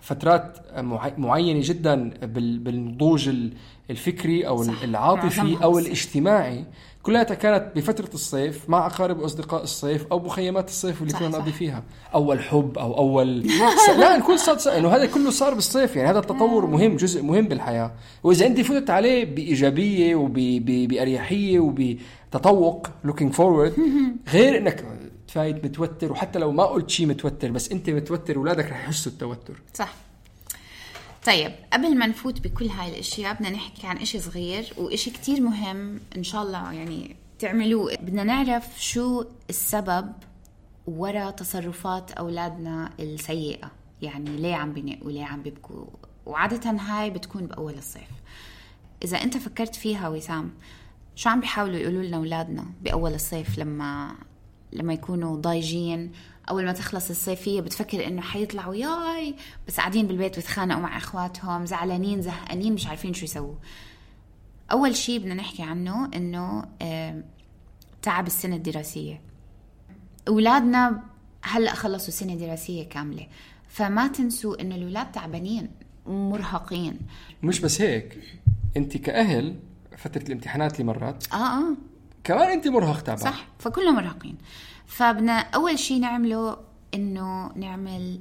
فترات 0.00 0.58
معي- 0.78 1.14
معينة 1.18 1.60
جدا 1.62 2.08
بال- 2.22 2.58
بالنضوج 2.58 3.28
ال- 3.28 3.52
الفكري 3.90 4.46
أو 4.46 4.62
صح. 4.62 4.82
العاطفي 4.82 5.56
أو. 5.62 5.78
الاجتماعي 5.78 6.64
كلها 7.02 7.22
كانت 7.22 7.76
بفترة 7.76 8.14
الصيف 8.14 8.70
مع 8.70 8.86
أقارب 8.86 9.18
واصدقاء 9.18 9.62
الصيف 9.62 10.06
أو 10.12 10.18
مخيمات 10.18 10.68
الصيف 10.68 11.02
اللي 11.02 11.12
كنا. 11.12 11.28
نقضي 11.28 11.52
فيها. 11.52 11.82
أول 12.14 12.40
حب 12.40 12.78
أو 12.78 12.98
أول 12.98 13.50
س... 13.86 13.90
لا 13.90 14.16
نكون 14.16 14.36
صاد 14.36 14.68
إنه 14.68 14.88
هذا 14.88 15.06
كله 15.06 15.30
صار 15.30 15.54
بالصيف 15.54 15.96
يعني 15.96 16.10
هذا 16.10 16.18
التطور 16.18 16.66
مهم 16.66 16.96
جزء 16.96 17.22
مهم 17.22 17.48
بالحياة. 17.48 17.92
وإذا 18.22 18.46
أنت 18.46 18.60
فتت 18.60 18.90
عليه 18.90 19.24
بإيجابية 19.24 20.14
وباريحيه 20.14 21.58
وبتطوق 21.58 22.86
looking 23.06 23.32
forward 23.36 23.80
غير 24.32 24.58
إنك 24.58 24.84
تفايت 25.28 25.64
متوتر 25.64 26.12
وحتى 26.12 26.38
لو 26.38 26.52
ما 26.52 26.64
قلت 26.64 26.90
شيء 26.90 27.06
متوتر 27.06 27.50
بس 27.50 27.72
أنت 27.72 27.90
متوتر 27.90 28.36
اولادك 28.36 28.64
رح 28.64 28.84
يحسوا 28.84 29.12
التوتر. 29.12 29.54
صح. 29.74 29.94
طيب 31.26 31.52
قبل 31.72 31.98
ما 31.98 32.06
نفوت 32.06 32.40
بكل 32.40 32.68
هاي 32.68 32.88
الأشياء 32.88 33.34
بدنا 33.34 33.50
نحكي 33.50 33.86
عن 33.86 33.96
إشي 33.96 34.20
صغير 34.20 34.72
وإشي 34.76 35.10
كتير 35.10 35.40
مهم 35.40 36.00
إن 36.16 36.22
شاء 36.22 36.42
الله 36.42 36.72
يعني 36.72 37.16
تعملوه. 37.38 37.94
بدنا 37.94 38.24
نعرف 38.24 38.82
شو 38.82 39.24
السبب 39.50 40.12
ورا 40.86 41.30
تصرفات 41.30 42.10
أولادنا 42.10 42.90
السيئة. 43.00 43.70
يعني 44.02 44.36
ليه 44.36 44.54
عم 44.54 44.72
بينقوا 44.72 45.10
ليه 45.10 45.24
عم 45.24 45.42
بيبكوا؟ 45.42 45.84
وعادة 46.26 46.70
هاي 46.70 47.10
بتكون 47.10 47.46
بأول 47.46 47.74
الصيف. 47.74 48.10
إذا 49.04 49.22
أنت 49.22 49.36
فكرت 49.36 49.74
فيها 49.74 50.08
وسام 50.08 50.50
شو 51.14 51.28
عم 51.28 51.40
بيحاولوا 51.40 51.76
يقولوا 51.76 52.02
لنا 52.02 52.16
أولادنا 52.16 52.64
بأول 52.82 53.14
الصيف 53.14 53.58
لما 53.58 54.14
لما 54.72 54.92
يكونوا 54.92 55.36
ضايجين 55.36 56.12
أول 56.50 56.64
ما 56.64 56.72
تخلص 56.72 57.10
الصيفية 57.10 57.60
بتفكر 57.60 58.06
إنه 58.06 58.22
حيطلعوا 58.22 58.74
ياي 58.74 59.34
بس 59.68 59.76
قاعدين 59.76 60.06
بالبيت 60.06 60.36
بيتخانقوا 60.36 60.80
مع 60.80 60.96
إخواتهم 60.96 61.66
زعلانين 61.66 62.22
زهقانين 62.22 62.72
مش 62.72 62.86
عارفين 62.86 63.14
شو 63.14 63.24
يسووا. 63.24 63.54
أول 64.72 64.96
شيء 64.96 65.18
بدنا 65.18 65.34
نحكي 65.34 65.62
عنه 65.62 66.10
إنه 66.14 66.64
تعب 68.02 68.26
السنة 68.26 68.56
الدراسية. 68.56 69.20
أولادنا 70.28 71.02
هلأ 71.42 71.74
خلصوا 71.74 72.12
سنة 72.12 72.34
دراسية 72.34 72.88
كاملة 72.88 73.26
فما 73.68 74.08
تنسوا 74.08 74.60
إنه 74.60 74.74
الأولاد 74.74 75.12
تعبانين 75.12 75.70
مرهقين 76.06 76.98
مش 77.42 77.60
بس 77.60 77.80
هيك 77.80 78.18
أنت 78.76 78.96
كأهل 78.96 79.56
فترة 79.96 80.22
الامتحانات 80.22 80.72
اللي 80.80 80.84
مرات 80.84 81.24
آه 81.32 81.36
آه. 81.36 81.76
كمان 82.24 82.50
انت 82.50 82.68
مرهق 82.68 83.00
تعبان 83.00 83.24
صح 83.24 83.46
فكلهم 83.58 83.94
مرهقين. 83.94 84.38
فبدنا 84.86 85.32
أول 85.32 85.78
شيء 85.78 86.00
نعمله 86.00 86.56
إنه 86.94 87.52
نعمل 87.56 88.20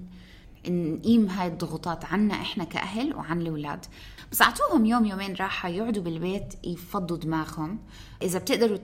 نقيم 0.68 1.28
هاي 1.28 1.48
الضغوطات 1.48 2.06
عنا 2.06 2.34
إحنا 2.34 2.64
كأهل 2.64 3.16
وعن 3.16 3.42
الأولاد. 3.42 3.86
بس 4.32 4.42
أعطوهم 4.42 4.86
يوم 4.86 5.06
يومين 5.06 5.36
راحة 5.36 5.70
يقعدوا 5.70 6.04
بالبيت 6.04 6.54
يفضوا 6.64 7.18
دماغهم. 7.18 7.80
إذا 8.22 8.40
بتقدروا 8.40 8.78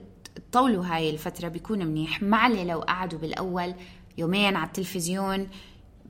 تطولوا 0.51 0.85
هاي 0.85 1.09
الفترة 1.09 1.47
بيكون 1.47 1.85
منيح. 1.85 2.21
ما 2.21 2.37
عليه 2.37 2.63
لو 2.63 2.79
قعدوا 2.79 3.19
بالأول 3.19 3.73
يومين 4.17 4.55
على 4.55 4.67
التلفزيون 4.67 5.47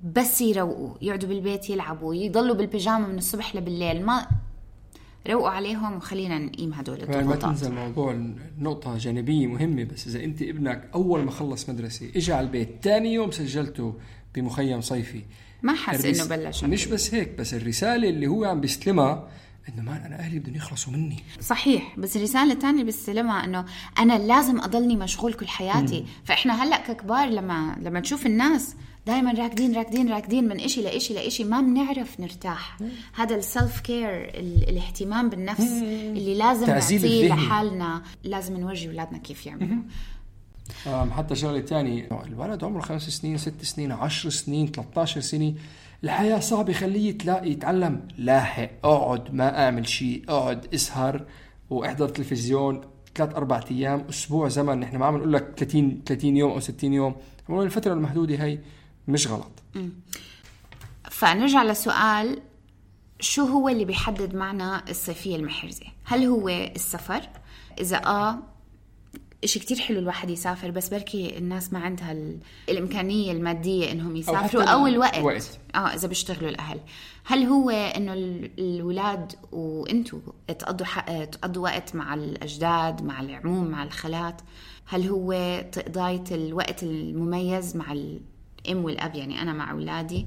بس 0.04 0.42
يروقوا 0.42 0.94
يقعدوا 1.02 1.30
بالبيت 1.30 1.70
يلعبوا 1.70 2.16
يضلوا 2.16 2.56
بالبيجامة 2.56 3.08
من 3.08 3.18
الصبح 3.18 3.56
لبالليل. 3.56 4.06
ما 4.06 4.28
روقوا 5.30 5.50
عليهم 5.50 5.94
وخلينا 5.98 6.40
نقيم 6.40 6.74
هدول 6.74 7.00
يعني 7.00 7.12
ما 7.12 7.20
الضغوطات. 7.22 7.42
تنسى 7.44 7.68
الموضوع 7.68 8.16
نقطة 8.60 8.98
جانبية 8.98 9.48
مهمة 9.48 9.84
بس 9.84 10.08
إذا 10.08 10.24
أنت 10.24 10.42
ابنك 10.42 10.90
أول 10.96 11.24
ما 11.24 11.32
خلص 11.32 11.70
مدرسة 11.70 12.10
إجا 12.16 12.36
على 12.36 12.46
البيت 12.48 12.70
ثاني 12.84 13.14
يوم 13.14 13.32
سجلته 13.32 13.94
بمخيم 14.36 14.82
صيفي. 14.82 15.22
ما 15.64 15.74
حس 15.74 16.06
الرس- 16.06 16.20
انه 16.20 16.30
بلش 16.44 16.64
مش 16.64 16.86
بس 16.88 17.14
هيك 17.14 17.30
بس 17.40 17.54
الرسالة 17.54 18.10
اللي 18.10 18.28
هو 18.28 18.46
عم 18.46 18.62
بيستلمها 18.62 19.28
إنه 19.70 19.82
مان 19.84 20.02
أنا 20.02 20.20
أهلي 20.20 20.40
بدهم 20.40 20.56
يخلصوا 20.56 20.94
مني. 20.94 21.24
صحيح 21.42 21.96
بس 22.00 22.18
الرسالة 22.18 22.54
الثانية 22.54 22.84
بستلمها 22.84 23.44
إنه 23.46 23.66
أنا 24.00 24.14
لازم 24.18 24.62
أضلني 24.62 24.96
مشغول 24.96 25.34
كل 25.34 25.48
حياتي. 25.48 26.06
فإحنا 26.24 26.64
هلأ 26.64 26.78
ككبار 26.78 27.28
لما 27.30 27.76
لما 27.82 28.00
نشوف 28.00 28.26
الناس 28.26 28.76
دائما 29.08 29.32
راكدين 29.32 29.76
راكدين 29.76 30.10
راكدين 30.10 30.48
من 30.48 30.60
إشي 30.60 30.82
لإشي 30.82 31.14
لإشي 31.14 31.44
ما 31.44 31.62
بنعرف 31.62 32.20
نرتاح. 32.20 32.78
هذا 33.14 33.36
السلف 33.36 33.80
كير 33.80 34.10
الاهتمام 34.70 35.30
بالنفس 35.30 35.72
اللي 35.82 36.36
لازم 36.38 36.68
نعطيه. 36.68 37.28
لحالنا 37.28 38.02
لازم 38.24 38.58
نورجي 38.58 38.88
أولادنا 38.88 39.18
كيف 39.18 39.46
يعملوا. 39.46 39.84
حتى 41.12 41.36
شغلة 41.36 41.60
تانية. 41.60 42.10
الولد 42.26 42.64
عمره 42.64 42.82
خمس 42.82 43.10
سنين 43.10 43.38
ست 43.38 43.62
سنين 43.62 43.92
عشر 43.92 44.30
سنين 44.30 44.68
13 44.68 45.22
سنة. 45.22 45.54
الحياة 46.04 46.40
صعبة 46.40 46.74
خليه 46.74 47.18
تلاقي 47.18 47.52
يتعلم. 47.52 48.08
لاحق 48.18 48.70
اقعد 48.84 49.34
ما 49.34 49.64
أعمل 49.64 49.88
شيء 49.88 50.24
اقعد 50.30 50.74
اسهر. 50.74 51.26
وإحضر 51.70 52.10
تلفزيون 52.10 52.82
ثلاث 53.16 53.36
أربع 53.36 53.64
أيام 53.72 54.06
أسبوع 54.10 54.48
زمن. 54.48 54.80
نحن 54.80 54.98
ما 54.98 55.06
عم 55.06 55.18
نقول 55.18 55.34
لك 55.34 55.54
30 55.58 56.02
30 56.06 56.38
يوم 56.38 56.52
أو 56.52 56.60
60 56.60 56.94
يوم. 56.94 57.16
هو 57.50 57.64
الفترة 57.64 57.94
المحدودة 57.94 58.44
هي 58.44 58.60
مش 59.08 59.28
غلط. 59.28 59.52
فنرجع 61.12 61.64
لسؤال 61.64 62.40
شو 63.20 63.46
هو 63.46 63.70
اللي 63.70 63.86
بيحدد 63.86 64.36
معنى 64.36 64.90
الصيفية 64.90 65.36
المحرزة؟ 65.36 65.86
هل 66.04 66.24
هو 66.24 66.50
السفر؟ 66.50 67.22
إذا 67.80 67.98
آه 68.06 68.38
إشي 69.44 69.60
كتير 69.60 69.78
حلو 69.80 70.00
الواحد 70.00 70.30
يسافر 70.30 70.72
بس 70.72 70.90
بركي 70.90 71.38
الناس 71.38 71.74
ما 71.74 71.80
عندها 71.80 72.12
ال... 72.12 72.38
الإمكانية 72.70 73.32
المادية 73.32 73.92
إنهم 73.92 74.16
يسافروا 74.16 74.64
حتى 74.64 74.72
أو, 74.74 74.88
الوقت. 74.88 75.18
الوقت. 75.18 75.60
آه 75.76 75.94
إذا 75.94 76.08
بيشتغلوا 76.08 76.50
الأهل. 76.50 76.80
هل 77.26 77.44
هو 77.44 77.70
إنه 77.70 78.14
ال- 78.14 78.52
الأولاد 78.60 79.34
وإنتوا 79.52 80.20
تقضوا 80.48 80.86
ح... 80.86 81.24
تقضوا 81.24 81.64
وقت 81.64 81.96
مع 81.96 82.14
الأجداد 82.14 83.04
مع 83.04 83.22
العموم 83.22 83.68
مع 83.68 83.84
الخالات؟ 83.84 84.42
هل 84.86 85.08
هو 85.08 85.62
تقضاية 85.72 86.24
الوقت 86.32 86.84
المميز 86.84 87.76
مع 87.76 87.92
الأم 88.66 88.86
والأب 88.86 89.16
يعني 89.16 89.42
أنا 89.42 89.54
مع 89.54 89.72
أولادي 89.72 90.26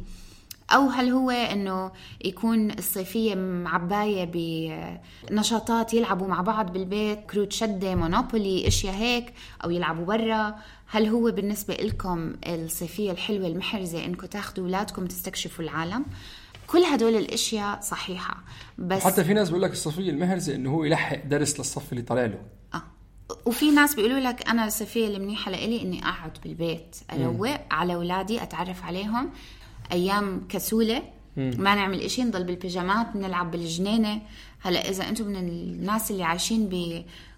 أو 0.71 0.88
هل 0.88 1.09
هو 1.09 1.30
إنه 1.30 1.90
يكون 2.25 2.71
الصيفية 2.71 3.35
معباية 3.35 4.25
بنشاطات 5.30 5.95
يلعبوا 5.95 6.26
مع 6.26 6.40
بعض 6.40 6.73
بالبيت 6.73 7.18
كروت 7.30 7.52
شدة 7.52 7.95
مونوبولي 7.95 8.68
أشياء 8.68 8.95
هيك 8.95 9.33
أو 9.64 9.71
يلعبوا 9.71 10.04
برا 10.04 10.54
هل 10.87 11.07
هو 11.07 11.30
بالنسبة 11.30 11.75
لكم 11.75 12.33
الصيفية 12.47 13.11
الحلوة 13.11 13.47
المحرزة 13.47 14.04
إنكم 14.04 14.26
تاخدوا 14.26 14.64
أولادكم 14.64 15.07
تستكشفوا 15.07 15.64
العالم 15.64 16.04
كل 16.66 16.78
هدول 16.78 17.16
الأشياء 17.16 17.80
صحيحة 17.80 18.37
بس 18.78 19.02
حتى 19.02 19.25
في 19.25 19.35
ناس 19.35 19.49
بيقول 19.49 19.62
لك 19.62 19.73
الصفية 19.73 20.11
المهرزة 20.11 20.54
إنه 20.54 20.71
هو 20.71 20.85
يلحق 20.85 21.25
درس 21.25 21.59
للصف 21.59 21.92
اللي 21.92 22.02
طالع 22.02 22.25
له. 22.25 22.57
وفي 23.47 23.70
ناس 23.70 23.94
بيقولوا 23.94 24.20
لك 24.20 24.49
أنا 24.49 24.66
الصيفيه 24.66 25.06
المنيحة 25.06 25.50
لإلي 25.50 25.82
إني 25.82 26.02
أقعد 26.04 26.38
بالبيت 26.44 26.97
أروق 27.12 27.58
على 27.70 27.94
أولادي 27.94 28.42
أتعرف 28.42 28.85
عليهم. 28.85 29.30
أيام 29.92 30.47
كسولة 30.49 31.02
ما 31.37 31.75
نعمل 31.75 32.00
إشي 32.00 32.23
نضل 32.25 32.44
بالبيجامات 32.44 33.16
نلعب 33.16 33.50
بالجنينة. 33.50 34.23
هلأ 34.61 34.88
إذا 34.88 35.08
أنتم 35.08 35.26
من 35.26 35.37
الناس 35.37 36.11
اللي 36.11 36.23
عايشين 36.23 36.68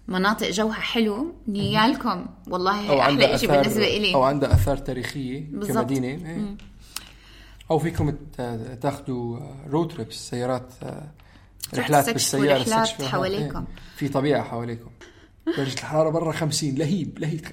بمناطق 0.07 0.49
جوها 0.49 0.73
حلو 0.73 1.33
نيالكم 1.47 2.25
والله 2.47 3.01
أحلى 3.01 3.35
إشي 3.35 3.45
آثار 3.45 3.61
بالنسبة 3.61 3.97
إلي. 3.97 4.15
أو 4.15 4.23
عندها 4.23 4.53
آثار 4.53 4.77
تاريخية 4.77 5.45
بالضبط. 5.51 5.77
كمدينة. 5.77 6.07
إيه. 6.07 6.57
أو 7.71 7.79
فيكم 7.79 8.15
تاخذوا 8.81 9.39
road 9.69 9.87
trips 9.87 10.29
سيارات 10.29 10.73
رحلات 11.73 12.09
بالسيارة 12.09 12.61
رحلات 12.61 13.01
حواليكم. 13.01 13.59
إيه. 13.59 13.65
في 13.95 14.07
طبيعة 14.07 14.43
حواليكم. 14.43 14.89
درجه 15.45 15.73
الحرارة 15.73 16.09
برا 16.09 16.31
50 16.31 16.75
لهيب 16.75 17.19
لهيب. 17.19 17.45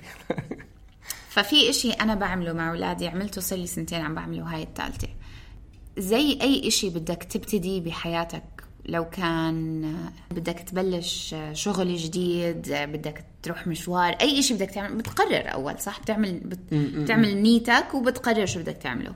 ففي 1.29 1.71
إشي 1.71 1.91
أنا 1.91 2.15
بعمله 2.15 2.53
مع 2.53 2.71
أولادي 2.71 3.09
عملته 3.09 3.41
صار 3.41 3.59
لي 3.59 3.67
سنتين 3.67 4.01
عم 4.01 4.15
بعمله 4.15 4.55
هاي 4.55 4.63
الثالثة 4.63 5.09
زي 5.99 6.39
أي 6.43 6.69
إشي 6.69 6.91
بدك 6.91 7.23
تبتدي 7.23 7.81
بحياتك 7.81 8.45
لو 8.87 9.11
كان 9.11 9.95
بدك 10.31 10.59
تبلش 10.59 11.35
شغل 11.53 11.97
جديد 11.97 12.73
بدك 12.73 13.25
تروح 13.43 13.67
مشوار 13.67 14.13
أي 14.13 14.39
إشي 14.39 14.55
بدك 14.55 14.71
تعمل 14.71 14.99
بتقرر 14.99 15.53
أول 15.53 15.79
صح؟ 15.79 16.01
بتعمل 16.01 16.41
بت... 16.41 16.75
بتعمل 16.75 17.37
نيتك 17.37 17.95
وبتقرر 17.95 18.47
شو 18.47 18.61
بدك 18.61 18.77
تعمله. 18.77 19.15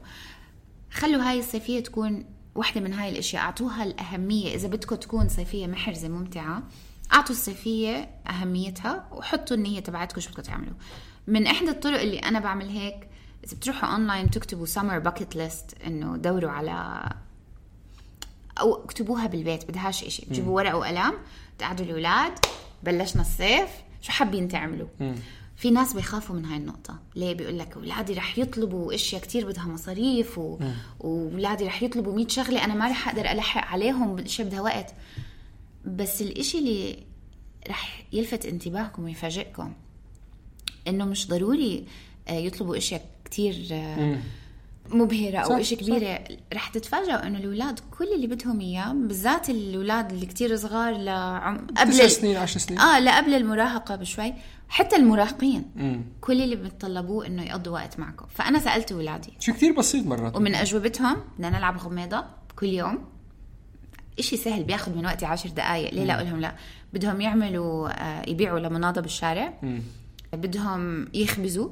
خلوا 0.91 1.31
هاي 1.31 1.39
الصيفية 1.39 1.81
تكون 1.81 2.25
واحدة 2.55 2.81
من 2.81 2.93
هاي 2.93 3.09
الأشياء 3.09 3.43
أعطوها 3.43 3.85
الأهمية 3.85 4.55
إذا 4.55 4.69
بدكم 4.69 4.97
تكون 4.97 5.29
صيفية 5.29 5.67
محرزة 5.67 6.09
ممتعة 6.09 6.63
أعطوا 7.13 7.35
الصيفية 7.35 8.11
أهميتها 8.29 9.09
وحطوا 9.13 9.57
النية 9.57 9.81
تبعتكم 9.81 10.21
شو 10.21 10.31
بدكم 10.31 10.43
تعملوا. 10.43 10.75
من 11.27 11.47
إحدى 11.47 11.71
الطرق 11.71 12.01
اللي 12.01 12.19
أنا 12.19 12.41
بعمل 12.41 12.69
هيك 12.69 13.09
إذا 13.45 13.57
بتروحوا 13.57 13.89
أونلاين 13.89 14.31
تكتبوا 14.31 14.67
summer 14.67 14.99
bucket 14.99 15.37
list 15.37 15.75
إنه 15.87 16.17
دوروا 16.17 16.51
على 16.51 17.09
أو 18.61 18.85
اكتبوها 18.85 19.27
بالبيت 19.27 19.69
بدهاش 19.69 20.05
إشي. 20.05 20.23
بتجيبوا 20.27 20.57
ورقة 20.57 20.77
وقلم 20.77 21.13
تقعدوا 21.59 21.87
الأولاد 21.87 22.33
بلشنا 22.83 23.23
الصيف 23.23 23.69
شو 24.03 24.13
حابين 24.13 24.49
تعملوا؟ 24.49 24.89
في 25.57 25.71
ناس 25.71 25.93
بيخافوا 25.93 26.37
من 26.37 26.45
هاي 26.45 26.57
النقطة. 26.57 26.99
ليه؟ 27.17 27.35
بيقول 27.35 27.59
لك 27.59 27.77
أولادي 27.77 28.15
رح 28.15 28.39
يطلبوا 28.39 28.95
أشياء 28.95 29.23
كتير 29.23 29.47
بدها 29.47 29.65
مصاريف 29.65 30.39
و... 30.39 30.59
وأولادي 31.01 31.67
رح 31.67 31.83
يطلبوا 31.83 32.15
100 32.17 32.29
شغلة 32.29 32.65
أنا 32.65 32.75
ما 32.75 32.89
رح 32.89 33.09
أقدر 33.09 33.31
ألحق 33.31 33.65
عليهم 33.65 34.17
بالأشياء 34.17 34.49
بدها 34.49 34.61
وقت. 34.61 34.95
بس 35.85 36.23
الإشي 36.23 36.59
اللي 36.59 36.99
رح 37.69 38.05
يلفت 38.13 38.47
انتباهكم 38.47 39.05
ويفاجئكم 39.05 39.73
إنه 40.89 41.05
مش 41.05 41.29
ضروري 41.29 41.85
آه، 42.29 42.33
يطلبوا 42.33 42.77
أشياء 42.77 43.07
كتير 43.25 43.69
آه، 43.73 44.19
مبهرة 44.89 45.39
أو 45.39 45.49
صح، 45.49 45.55
إشي 45.55 45.77
كبيرة. 45.77 46.25
رح 46.55 46.69
تتفاجئوا 46.69 47.27
إنه 47.27 47.39
الأولاد 47.39 47.81
كل 47.99 48.13
اللي 48.15 48.27
بدهم 48.27 48.61
إياه 48.61 48.93
بالذات 48.93 49.51
الأولاد 49.51 50.13
اللي 50.13 50.27
كتير 50.27 50.57
صغار 50.57 50.97
لعم 50.97 51.67
قبل 51.77 51.93
تسع 51.93 52.07
سنين 52.07 52.37
10 52.37 52.59
سنين. 52.59 52.79
آه 52.79 52.99
لا 52.99 53.17
قبل 53.17 53.35
المراهقة 53.35 53.97
بشوي. 53.97 54.35
حتى 54.69 54.97
المراهقين 54.97 55.65
كل 56.21 56.43
اللي 56.43 56.57
بتطلبوه 56.57 57.27
إنه 57.27 57.43
يقضوا 57.43 57.73
وقت 57.73 57.99
معكم. 57.99 58.27
فأنا 58.35 58.59
سألت 58.59 58.93
أولادي. 58.93 59.33
شو 59.41 59.53
كثير 59.53 59.73
بسيط 59.73 60.07
مرات. 60.07 60.37
ومن 60.37 60.55
أجوبتهم 60.55 61.17
بدنا 61.37 61.51
نلعب 61.51 61.79
غميضة 61.79 62.25
كل 62.57 62.67
يوم. 62.67 63.12
إشي 64.19 64.37
سهل 64.37 64.65
بياخذ 64.65 64.97
من 64.97 65.07
وقتي 65.07 65.27
عشر 65.27 65.49
دقائق 65.49 65.95
ليه 65.95 66.05
لا 66.05 66.15
أقول 66.15 66.27
لهم 66.27 66.41
لا؟ 66.41 66.55
بدهم 66.93 67.21
يعملوا 67.21 67.89
آه، 67.89 68.31
يبيعوا 68.31 68.59
لمناضة 68.59 69.01
بالشارع. 69.01 69.53
بدهم 70.33 71.09
يخبزوا. 71.15 71.71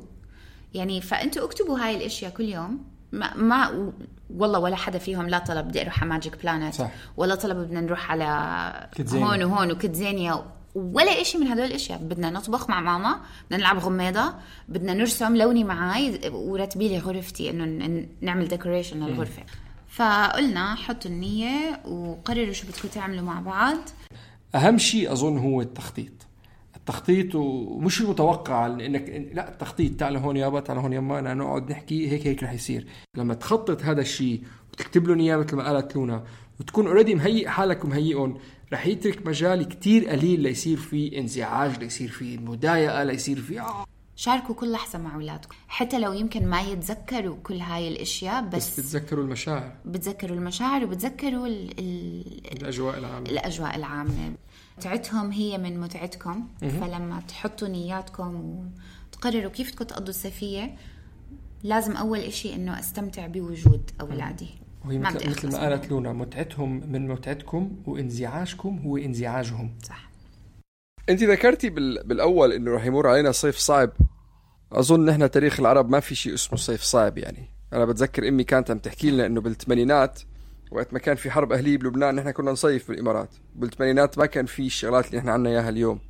يعني 0.74 1.00
فأنتوا 1.00 1.44
اكتبوا 1.44 1.78
هاي 1.78 1.96
الأشياء 1.96 2.30
كل 2.30 2.44
يوم. 2.44 2.84
ما, 3.12 3.36
ما 3.36 3.92
والله 4.36 4.58
ولا 4.58 4.76
حدا 4.76 4.98
فيهم 4.98 5.28
لا 5.28 5.38
طلب 5.38 5.68
بدي 5.68 5.82
أروح 5.82 6.00
على 6.00 6.10
Magic 6.10 6.42
Planet 6.42 6.74
صح. 6.74 6.90
ولا 7.16 7.34
طلب 7.34 7.56
بدنا 7.56 7.80
نروح 7.80 8.10
على 8.10 8.88
كيدزانيا. 8.94 9.26
هون 9.26 9.42
وهون 9.42 9.72
وكيدزانيا 9.72 10.44
ولا 10.74 11.20
إشي 11.20 11.38
من 11.38 11.46
هدول 11.46 11.64
الأشياء. 11.64 11.98
بدنا 11.98 12.30
نطبخ 12.30 12.70
مع 12.70 12.80
ماما. 12.80 13.20
بدنا 13.46 13.58
نلعب 13.58 13.78
غميضة. 13.78 14.34
بدنا 14.68 14.94
نرسم. 14.94 15.36
لوني 15.36 15.64
معاي. 15.64 16.20
ورتبي 16.32 16.88
لي 16.88 16.98
غرفتي 16.98 17.50
إنه 17.50 18.06
نعمل 18.20 18.48
ديكوريشن 18.48 19.06
للغرفة. 19.06 19.42
فقلنا 19.90 20.74
حطوا 20.74 21.10
النية 21.10 21.80
وقرروا 21.84 22.52
شو 22.52 22.66
بدكم 22.66 22.88
تعملوا 22.88 23.22
مع 23.22 23.40
بعض. 23.40 23.78
أهم 24.54 24.78
شيء 24.78 25.12
أظن 25.12 25.38
هو 25.38 25.60
التخطيط. 25.60 26.12
التخطيط 26.76 27.34
ومش 27.34 28.00
المتوقع 28.00 28.66
انك 28.66 29.30
لا 29.34 29.48
التخطيط 29.48 30.00
تعال 30.00 30.16
هون 30.16 30.36
يابا 30.36 30.60
تعال 30.60 30.78
هون 30.78 30.92
يما 30.92 31.18
أنا 31.18 31.34
نقعد 31.34 31.70
نحكي 31.70 32.10
هيك 32.10 32.26
هيك 32.26 32.42
رح 32.42 32.52
يصير. 32.52 32.86
لما 33.16 33.34
تخطط 33.34 33.82
هذا 33.82 34.00
الشيء 34.00 34.42
وتكتب 34.72 35.08
لهم 35.08 35.20
اياه 35.20 35.36
مثل 35.36 35.56
ما 35.56 35.72
قالت 35.72 35.96
لونا 35.96 36.24
وتكون 36.60 36.86
اوريدي 36.86 37.14
مهيئ 37.14 37.48
حالك 37.48 37.84
ومهيئهم 37.84 38.38
رح 38.72 38.86
يترك 38.86 39.26
مجال 39.26 39.68
كتير 39.68 40.08
قليل 40.08 40.40
ليصير 40.40 40.76
فيه 40.76 41.18
انزعاج 41.18 41.78
ليصير 41.78 42.08
فيه 42.08 42.38
مضايقه 42.38 43.04
ليصير 43.04 43.40
فيه 43.40 43.60
آه. 43.60 43.84
شاركوا 44.20 44.54
كل 44.54 44.72
لحظة 44.72 44.98
مع 44.98 45.14
أولادكم. 45.14 45.54
حتى 45.68 45.98
لو 45.98 46.12
يمكن 46.12 46.46
ما 46.46 46.60
يتذكروا 46.60 47.36
كل 47.42 47.60
هاي 47.60 47.88
الأشياء 47.88 48.42
بس 48.42 48.54
بس, 48.54 48.76
تتذكروا 48.76 49.24
المشاعر. 49.24 49.72
بتذكروا 49.84 50.36
المشاعر 50.36 50.84
وبتذكروا 50.84 51.46
ال 51.46 51.78
ال 51.78 52.52
الأجواء 52.52 52.98
العامة. 52.98 53.28
الأجواء 53.28 53.76
العامة. 53.76 54.32
متعتهم 54.78 55.30
هي 55.32 55.58
من 55.58 55.80
متعتكم. 55.80 56.48
فلما 56.60 57.22
تحطوا 57.28 57.68
نياتكم 57.68 58.64
وتقرروا 59.12 59.50
كيف 59.50 59.70
بدكم 59.70 59.84
تقضوا 59.84 60.08
الصيفية 60.08 60.76
لازم 61.62 61.96
أول 61.96 62.18
إشي 62.18 62.54
إنه 62.54 62.78
أستمتع 62.78 63.26
بوجود 63.26 63.90
أولادي. 64.00 64.48
وهي 64.84 64.98
مثل, 64.98 65.52
ما 65.52 65.58
قالت 65.58 65.90
لونا 65.90 66.12
متعتهم 66.12 66.92
من 66.92 67.08
متعتكم 67.08 67.76
وانزعاجكم 67.86 68.78
هو 68.78 68.96
انزعاجهم. 68.96 69.74
صح. 69.82 70.09
أنت 71.10 71.22
ذكرتي 71.22 71.70
بال... 71.70 72.02
بالأول 72.04 72.52
إنه 72.52 72.74
رح 72.74 72.84
يمر 72.84 73.06
علينا 73.06 73.32
صيف 73.32 73.56
صعب. 73.56 73.90
أظن 74.72 75.04
نحن 75.04 75.30
تاريخ 75.30 75.60
العرب 75.60 75.90
ما 75.90 76.00
في 76.00 76.14
شيء 76.14 76.34
اسمه 76.34 76.58
صيف 76.58 76.82
صعب 76.82 77.18
يعني. 77.18 77.50
أنا 77.72 77.84
بتذكر 77.84 78.28
أمي 78.28 78.44
كانت 78.44 78.70
عم 78.70 78.78
تحكي 78.78 79.10
لنا 79.10 79.26
إنه 79.26 79.40
بالثمانينات 79.40 80.20
وقت 80.70 80.92
ما 80.92 80.98
كان 80.98 81.16
في 81.16 81.30
حرب 81.30 81.52
أهلية 81.52 81.78
بلبنان 81.78 82.14
نحن 82.14 82.30
كنا 82.30 82.50
نصيف 82.50 82.88
بالإمارات. 82.88 83.34
بالثمانينات 83.54 84.18
ما 84.18 84.26
كان 84.26 84.46
في 84.46 84.66
الشغلات 84.66 85.06
اللي 85.06 85.18
نحن 85.18 85.28
عنا 85.28 85.50
إياها 85.50 85.68
اليوم. 85.68 86.00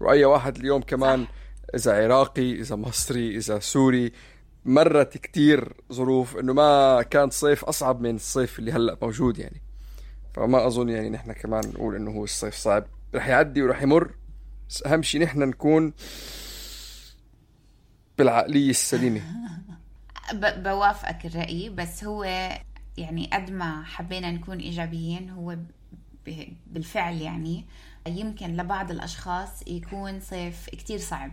وأي 0.00 0.24
واحد 0.24 0.56
اليوم 0.56 0.82
كمان 0.82 1.26
إذا 1.74 2.04
عراقي 2.04 2.52
إذا 2.52 2.76
مصري 2.76 3.36
إذا 3.36 3.58
سوري 3.58 4.12
مرت 4.64 5.18
كتير 5.18 5.72
ظروف 5.92 6.36
إنه 6.36 6.52
ما 6.52 7.02
كان 7.02 7.30
صيف 7.30 7.64
أصعب 7.64 8.00
من 8.00 8.14
الصيف 8.14 8.58
اللي 8.58 8.72
هلأ 8.72 8.98
موجود 9.02 9.38
يعني. 9.38 9.62
فما 10.34 10.66
أظن 10.66 10.88
يعني 10.88 11.10
نحن 11.10 11.32
كمان 11.32 11.62
نقول 11.74 11.96
إنه 11.96 12.10
هو 12.10 12.24
الصيف 12.24 12.54
صعب. 12.54 12.84
رح 13.14 13.28
يعدي 13.28 13.62
ورح 13.62 13.82
يمر. 13.82 14.10
أهم 14.86 15.02
شيء 15.02 15.22
نحن 15.22 15.38
نكون 15.38 15.92
بالعقلية 18.18 18.70
السليمة. 18.70 19.22
بوافقك 20.32 21.26
الرأي 21.26 21.68
بس 21.68 22.04
هو 22.04 22.24
يعني 22.96 23.30
قد 23.32 23.50
ما 23.50 23.84
حبينا 23.84 24.30
نكون 24.30 24.58
إيجابيين 24.58 25.30
هو 25.30 25.56
بالفعل 26.66 27.20
يعني 27.20 27.64
يمكن 28.06 28.56
لبعض 28.56 28.90
الأشخاص 28.90 29.62
يكون 29.66 30.20
صيف 30.20 30.66
كتير 30.70 30.98
صعب. 30.98 31.32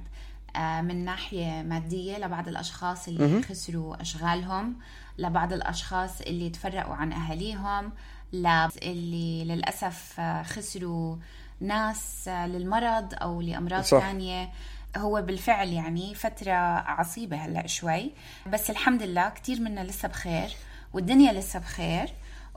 آه، 0.55 0.81
من 0.81 1.05
ناحية 1.05 1.61
مادية 1.61 2.17
لبعض 2.17 2.47
الأشخاص 2.47 3.07
اللي 3.07 3.41
خسروا 3.41 4.01
أشغالهم 4.01 4.75
لبعض 5.17 5.53
الأشخاص 5.53 6.21
اللي 6.21 6.49
تفرقوا 6.49 6.95
عن 6.95 7.13
أهاليهم 7.13 7.91
اللي 8.33 9.45
للأسف 9.45 10.19
آه، 10.19 10.43
خسروا 10.43 11.15
ناس 11.59 12.27
للمرض 12.27 13.13
أو 13.13 13.41
لأمراض 13.41 13.83
صح. 13.83 13.99
ثانية 13.99 14.49
هو 14.97 15.21
بالفعل 15.21 15.73
يعني 15.73 16.15
فترة 16.15 16.53
عصيبة 16.79 17.37
هلأ 17.37 17.67
شوي. 17.67 18.11
بس 18.47 18.69
الحمد 18.69 19.03
لله 19.03 19.29
كتير 19.29 19.59
منا 19.61 19.83
لسه 19.83 20.07
بخير 20.07 20.49
والدنيا 20.93 21.33
لسه 21.33 21.59
بخير 21.59 22.09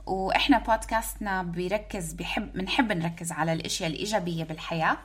وإحنا 0.05 0.59
بودكاستنا 0.59 1.43
بيركز 1.43 2.13
بحب 2.13 2.53
بنحب 2.53 2.91
نركز 2.91 3.31
على 3.31 3.53
الأشياء 3.53 3.89
الإيجابية 3.89 4.43
بالحياة. 4.43 4.97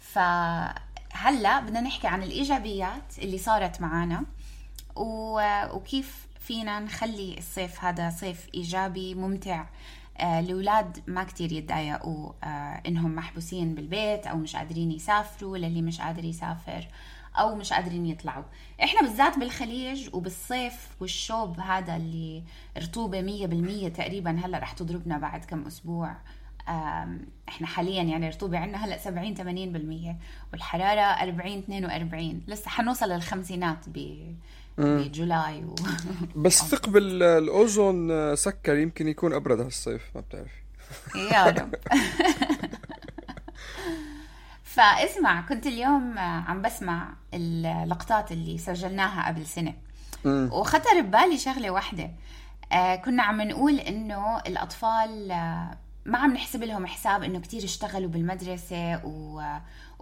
فهلأ 0.00 1.60
بدنا 1.60 1.80
نحكي 1.80 2.06
عن 2.06 2.22
الإيجابيات 2.22 3.18
اللي 3.18 3.38
صارت 3.38 3.80
معنا 3.80 4.24
وكيف 4.96 6.26
فينا 6.40 6.80
نخلي 6.80 7.38
الصيف 7.38 7.84
هذا 7.84 8.10
صيف 8.10 8.46
إيجابي 8.54 9.14
ممتع. 9.14 9.64
آه، 10.18 10.40
الاولاد 10.40 10.98
ما 11.06 11.24
كتير 11.24 11.52
يتضايقوا 11.52 12.32
آه، 12.44 12.82
إنهم 12.86 13.14
محبوسين 13.14 13.74
بالبيت 13.74 14.26
أو 14.26 14.36
مش 14.36 14.56
قادرين 14.56 14.92
يسافروا 14.92 15.58
للي 15.58 15.82
مش 15.82 16.00
قادر 16.00 16.24
يسافر 16.24 16.88
أو 17.38 17.54
مش 17.54 17.72
قادرين 17.72 18.06
يطلعوا. 18.06 18.44
إحنا 18.84 19.00
بالذات 19.00 19.38
بالخليج 19.38 20.14
وبالصيف 20.14 20.88
والشوب 21.00 21.60
هذا 21.60 21.96
اللي 21.96 22.42
رطوبة 22.78 23.22
مية 23.22 23.46
بالمية 23.46 23.88
تقريبا 23.88 24.30
هلأ 24.30 24.58
رح 24.58 24.72
تضربنا 24.72 25.18
بعد 25.18 25.44
كم 25.44 25.66
أسبوع. 25.66 26.16
إحنا 27.48 27.66
حاليا 27.66 28.02
يعني 28.02 28.28
الرطوبة 28.28 28.58
عندنا 28.58 28.84
هلأ 28.84 28.98
70 28.98 29.34
80% 29.34 30.16
والحرارة 30.52 31.00
40 31.00 31.58
42 31.58 32.42
لسه 32.48 32.70
حنوصل 32.70 33.08
للخمسينات 33.08 33.88
ب 33.88 34.18
بجولاي 34.78 35.64
و... 35.64 35.74
بس 36.42 36.62
ثقب 36.62 36.96
الأوزون 36.96 38.36
سكر 38.36 38.76
يمكن 38.76 39.08
يكون 39.08 39.32
أبرد 39.32 39.60
هالصيف 39.60 40.02
ما 40.14 40.20
بتعرفي. 40.20 40.62
يا 41.34 41.44
رب. 41.44 41.74
فاسمع 44.74 45.40
كنت 45.40 45.66
اليوم 45.66 46.18
عم 46.18 46.62
بسمع 46.62 47.14
اللقطات 47.34 48.32
اللي 48.32 48.58
سجلناها 48.58 49.28
قبل 49.28 49.46
سنة. 49.46 49.74
وخطر 50.24 51.00
ببالي 51.00 51.38
شغلة 51.38 51.70
واحدة 51.70 52.10
آه، 52.72 52.96
كنا 52.96 53.22
عم 53.22 53.40
نقول 53.42 53.78
إنه 53.78 54.38
الأطفال 54.38 55.30
آه، 55.30 55.76
ما 56.04 56.18
عم 56.18 56.32
نحسب 56.32 56.62
لهم 56.62 56.86
حساب 56.86 57.22
إنه 57.22 57.40
كتير 57.40 57.64
اشتغلوا 57.64 58.08
بالمدرسة 58.08 59.06
و... 59.06 59.42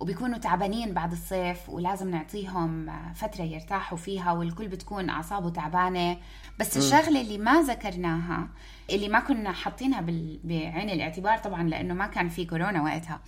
وبيكونوا 0.00 0.38
تعبانين 0.38 0.94
بعد 0.94 1.12
الصيف 1.12 1.68
ولازم 1.68 2.10
نعطيهم 2.10 2.92
فترة 3.14 3.42
يرتاحوا 3.42 3.98
فيها 3.98 4.32
والكل 4.32 4.68
بتكون 4.68 5.10
أعصابه 5.10 5.50
تعبانة. 5.50 6.16
بس 6.58 6.76
الشغلة 6.76 7.20
اللي 7.20 7.38
ما 7.38 7.62
ذكرناها 7.62 8.48
اللي 8.90 9.08
ما 9.08 9.20
كنا 9.20 9.52
حاطينها 9.52 10.00
بعين 10.44 10.90
الاعتبار 10.90 11.38
طبعا 11.38 11.62
لأنه 11.62 11.94
ما 11.94 12.06
كان 12.06 12.28
في 12.28 12.44
كورونا 12.44 12.82
وقتها. 12.82 13.20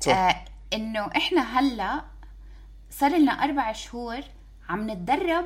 صح. 0.00 0.12
آه 0.16 0.44
إنه 0.72 1.06
إحنا 1.16 1.58
هلأ 1.58 2.04
صار 2.90 3.16
لنا 3.18 3.32
أربع 3.32 3.72
شهور 3.72 4.20
عم 4.68 4.90
نتدرب 4.90 5.44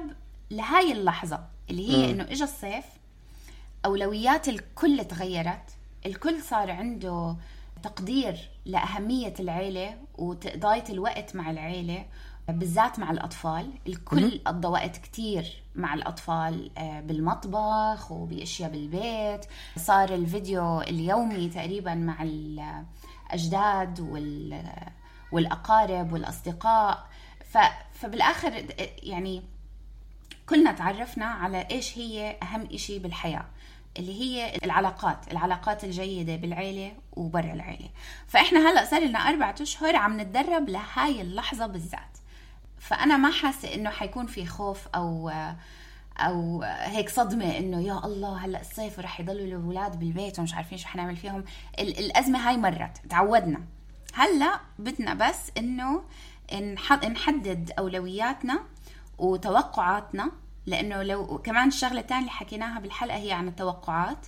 لهاي 0.50 0.92
اللحظة 0.92 1.40
اللي 1.70 1.90
هي 1.92 2.10
إنه 2.10 2.22
إجا 2.22 2.44
الصيف 2.44 2.84
أولويات 3.84 4.48
الكل 4.48 5.04
تغيرت 5.04 5.70
الكل 6.06 6.42
صار 6.42 6.70
عنده 6.70 7.36
تقدير 7.82 8.50
لأهمية 8.66 9.34
العيلة 9.40 9.96
وتقضية 10.18 10.84
الوقت 10.90 11.36
مع 11.36 11.50
العيلة 11.50 12.06
بالذات 12.48 12.98
مع 12.98 13.10
الأطفال. 13.10 13.70
الكل 13.86 14.40
قضى 14.44 14.68
وقت 14.68 14.96
كتير 14.96 15.62
مع 15.74 15.94
الأطفال 15.94 16.70
آه، 16.78 17.00
بالمطبخ 17.00 18.12
وبأشياء 18.12 18.70
بالبيت. 18.70 19.46
صار 19.76 20.14
الفيديو 20.14 20.80
اليومي 20.80 21.48
تقريبا 21.48 21.94
مع 21.94 22.22
الأجداد 22.22 24.00
وال 24.00 24.64
والأقارب 25.32 26.12
والأصدقاء. 26.12 27.06
فبالآخر 27.92 28.66
يعني 29.02 29.42
كلنا 30.46 30.72
تعرفنا 30.72 31.24
على 31.26 31.66
إيش 31.70 31.98
هي 31.98 32.36
أهم 32.42 32.68
إشي 32.72 32.98
بالحياة. 32.98 33.44
اللي 33.98 34.20
هي 34.20 34.56
العلاقات 34.64 35.32
العلاقات 35.32 35.84
الجيدة 35.84 36.36
بالعيلة 36.36 36.92
وبرا 37.12 37.52
العيلة. 37.52 37.88
فإحنا 38.26 38.70
هلأ 38.70 38.84
صار 38.84 39.02
لنا 39.02 39.18
أربعة 39.18 39.54
أشهر 39.60 39.96
عم 39.96 40.20
نتدرب 40.20 40.68
لهاي 40.68 41.20
اللحظة 41.20 41.66
بالذات. 41.66 42.18
فأنا 42.78 43.16
ما 43.16 43.30
حاسة 43.30 43.74
إنه 43.74 43.90
حيكون 43.90 44.26
في 44.26 44.46
خوف 44.46 44.88
أو 44.94 45.32
أو 46.18 46.62
هيك 46.62 47.08
صدمة 47.08 47.58
إنه 47.58 47.80
يا 47.80 48.04
الله 48.04 48.36
هلأ 48.36 48.60
الصيف 48.60 48.98
ورح 48.98 49.20
يضلوا 49.20 49.46
الأولاد 49.46 49.98
بالبيت 49.98 50.38
ومش 50.38 50.54
عارفين 50.54 50.78
شو 50.78 50.88
حنعمل 50.88 51.16
فيهم. 51.16 51.44
الأزمة 51.78 52.48
هاي 52.48 52.56
مرت 52.56 52.98
تعودنا. 53.10 53.60
هلأ 54.14 54.60
بدنا 54.78 55.14
بس 55.14 55.50
إنه 55.58 56.02
نحدد 57.08 57.72
أولوياتنا 57.78 58.60
وتوقعاتنا 59.18 60.30
لأنه 60.66 61.02
لو 61.02 61.38
كمان 61.38 61.68
الشغلة 61.68 62.00
الثانية 62.00 62.20
اللي 62.20 62.30
حكيناها 62.30 62.80
بالحلقة 62.80 63.16
هي 63.16 63.32
عن 63.32 63.48
التوقعات. 63.48 64.26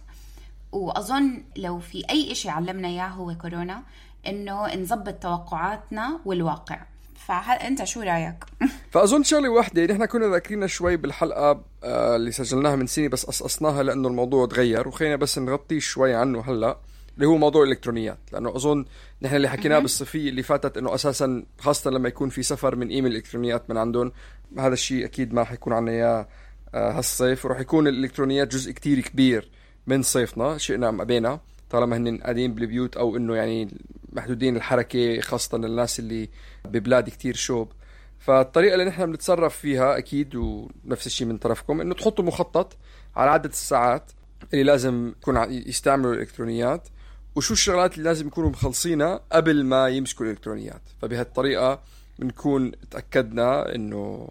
وأظن 0.72 1.44
لو 1.56 1.78
في 1.78 2.04
أي 2.10 2.34
شيء 2.34 2.50
علمنا 2.50 2.88
إياه 2.88 3.08
هو 3.08 3.34
كورونا 3.34 3.82
إنه 4.26 4.74
نظبط 4.74 5.14
توقعاتنا 5.14 6.20
والواقع. 6.24 6.82
فانت 7.26 7.84
شو 7.84 8.00
رأيك؟ 8.00 8.44
فأظن 8.92 9.22
شغلة 9.22 9.48
واحدة 9.48 9.84
نحن 9.84 10.04
كنا 10.04 10.26
ذاكرينها 10.26 10.66
شوي 10.66 10.96
بالحلقة 10.96 11.64
آه، 11.84 12.16
اللي 12.16 12.32
سجلناها 12.32 12.76
من 12.76 12.86
سنة 12.86 13.08
بس 13.08 13.24
قصقصناها 13.26 13.82
لأنه 13.82 14.08
الموضوع 14.08 14.46
تغير 14.46 14.88
وخلينا 14.88 15.16
بس 15.16 15.38
نغطي 15.38 15.80
شوي 15.80 16.14
عنه 16.14 16.40
هلأ 16.40 16.78
اللي 17.14 17.26
هو 17.26 17.36
موضوع 17.36 17.62
الإلكترونيات. 17.62 18.18
لأنه 18.32 18.56
أظن 18.56 18.84
نحن 19.22 19.36
اللي 19.36 19.48
حكيناه 19.48 19.78
بالصيفية 19.78 20.30
اللي 20.30 20.42
فاتت 20.42 20.76
إنه 20.76 20.94
أساسا 20.94 21.44
خاصة 21.58 21.90
لما 21.90 22.08
يكون 22.08 22.28
في 22.28 22.42
سفر 22.42 22.76
من 22.76 22.88
إيميل 22.88 23.12
الالكترونيات 23.12 23.70
من 23.70 23.76
عندهم 23.76 24.12
هذا 24.58 24.74
الشيء 24.74 25.04
أكيد 25.04 25.34
ما 25.34 25.44
حيكون 25.44 25.72
عنا 25.72 25.90
إياه 25.90 26.28
آه، 26.74 26.92
هالصيف. 26.98 27.44
وراح 27.44 27.60
يكون 27.60 27.88
الإلكترونيات 27.88 28.48
جزء 28.52 28.72
كتير 28.72 29.00
كبير 29.00 29.50
من 29.86 30.02
صيفنا 30.02 30.58
شئنا 30.58 30.88
أم 30.88 31.00
أبينا. 31.00 31.40
طالما 31.70 31.96
هن 31.96 32.18
قاعدين 32.18 32.54
بالبيوت 32.54 32.96
أو 32.96 33.16
إنه 33.16 33.36
يعني 33.36 33.68
محدودين 34.12 34.56
الحركة 34.56 35.20
خاصة 35.20 35.58
للناس 35.58 35.98
اللي 35.98 36.28
ببلاد 36.64 37.08
كتير 37.08 37.34
شوب. 37.34 37.72
فالطريقة 38.18 38.74
اللي 38.74 38.84
نحن 38.84 39.06
بنتصرف 39.06 39.56
فيها 39.56 39.98
أكيد 39.98 40.34
ونفس 40.34 41.06
الشيء 41.06 41.26
من 41.26 41.38
طرفكم 41.38 41.80
إنه 41.80 41.94
تحطوا 41.94 42.24
مخطط 42.24 42.76
على 43.16 43.30
عدد 43.30 43.50
الساعات 43.50 44.12
اللي 44.52 44.64
لازم 44.64 45.12
يكون 45.20 45.52
يستعملوا 45.52 46.14
الإلكترونيات 46.14 46.88
وشو 47.34 47.52
الشغلات 47.52 47.94
اللي 47.94 48.04
لازم 48.04 48.26
يكونوا 48.26 48.50
مخلصينها 48.50 49.20
قبل 49.32 49.64
ما 49.64 49.88
يمسكوا 49.88 50.26
الإلكترونيات. 50.26 50.82
فبهالطريقة 51.02 51.82
بنكون 52.18 52.72
تأكدنا 52.90 53.74
إنه 53.74 54.28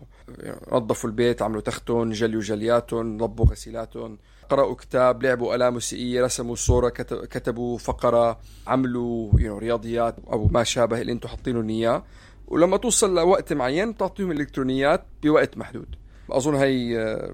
نظفوا 0.71 1.09
البيت 1.09 1.41
عملوا 1.41 1.61
تختهم 1.61 2.11
جليوا 2.11 2.41
جلياتهم 2.41 3.17
ضبوا 3.17 3.45
غسيلاتهم 3.45 4.17
قرأوا 4.49 4.75
كتاب 4.75 5.23
لعبوا 5.23 5.55
آلة 5.55 5.69
موسيقية 5.69 6.23
رسموا 6.23 6.55
صورة 6.55 6.89
كتبوا 6.89 7.77
فقرة 7.77 8.39
عملوا 8.67 9.31
know, 9.31 9.61
رياضيات 9.61 10.15
أو 10.31 10.47
ما 10.47 10.63
شابه 10.63 11.01
اللي 11.01 11.11
أنتم 11.11 11.29
حاطينهم 11.29 11.69
إياه. 11.69 12.03
ولما 12.47 12.77
توصل 12.77 13.15
لوقت 13.15 13.53
معين 13.53 13.91
بتعطيهم 13.91 14.31
الإلكترونيات 14.31 15.05
بوقت 15.23 15.57
محدود. 15.57 15.95
أظن 16.29 16.55
هي 16.55 16.99
آه، 16.99 17.33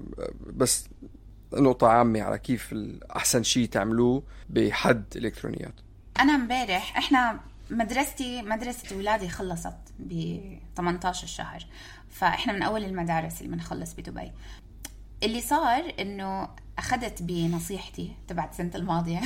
بس 0.52 0.88
نقطة 1.54 1.86
عامة 1.86 2.22
على 2.22 2.38
كيف 2.38 2.74
أحسن 3.16 3.42
شيء 3.42 3.68
تعملوه 3.68 4.22
بحد 4.50 5.04
الإلكترونيات. 5.16 5.74
أنا 6.20 6.34
امبارح 6.34 6.96
إحنا 6.96 7.40
مدرستي 7.70 8.42
مدرسة 8.42 8.96
ولادي 8.96 9.28
خلصت 9.28 9.76
ب 9.98 10.40
18 10.76 11.24
الشهر 11.24 11.66
فإحنا 12.10 12.52
من 12.52 12.62
أول 12.62 12.84
المدارس 12.84 13.40
اللي 13.40 13.52
بنخلص 13.52 13.94
بدبي. 13.94 14.32
اللي 15.22 15.40
صار 15.40 15.94
إنه 16.00 16.48
أخذت 16.78 17.22
بنصيحتي 17.22 18.16
تبعت 18.28 18.50
السنة 18.50 18.70
الماضية. 18.74 19.20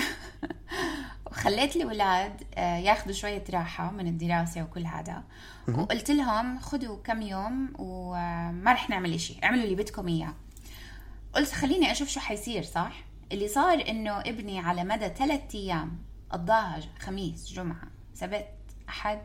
وخليت 1.27 1.77
الأولاد 1.77 2.43
آه، 2.55 2.77
ياخذوا 2.77 3.13
شوية 3.13 3.45
راحة 3.51 3.91
من 3.91 4.07
الدراسة 4.07 4.63
وكل 4.63 4.87
هذا. 4.87 5.23
وقلت 5.69 6.11
لهم 6.11 6.59
خذوا 6.59 6.97
كم 7.05 7.23
يوم 7.23 7.73
وما 7.79 8.73
رح 8.73 8.91
نعمل 8.91 9.15
إشي 9.15 9.37
اعملوا 9.45 9.65
اللي 9.65 9.75
بدكم 9.75 10.09
إياه. 10.09 10.35
قلت 11.33 11.53
خليني 11.53 11.93
أشوف 11.93 12.09
شو 12.09 12.21
حيصير 12.21 12.63
صح؟ 12.63 13.05
اللي 13.33 13.49
صار 13.49 13.89
إنه 13.89 14.21
ابني 14.21 14.59
على 14.59 14.85
مدى 14.85 15.09
ثلاثة 15.09 15.59
أيام 15.59 15.99
قضاها 16.31 16.81
خميس 16.99 17.53
جمعة 17.53 17.89
سبت 18.15 18.49
أحد 18.89 19.23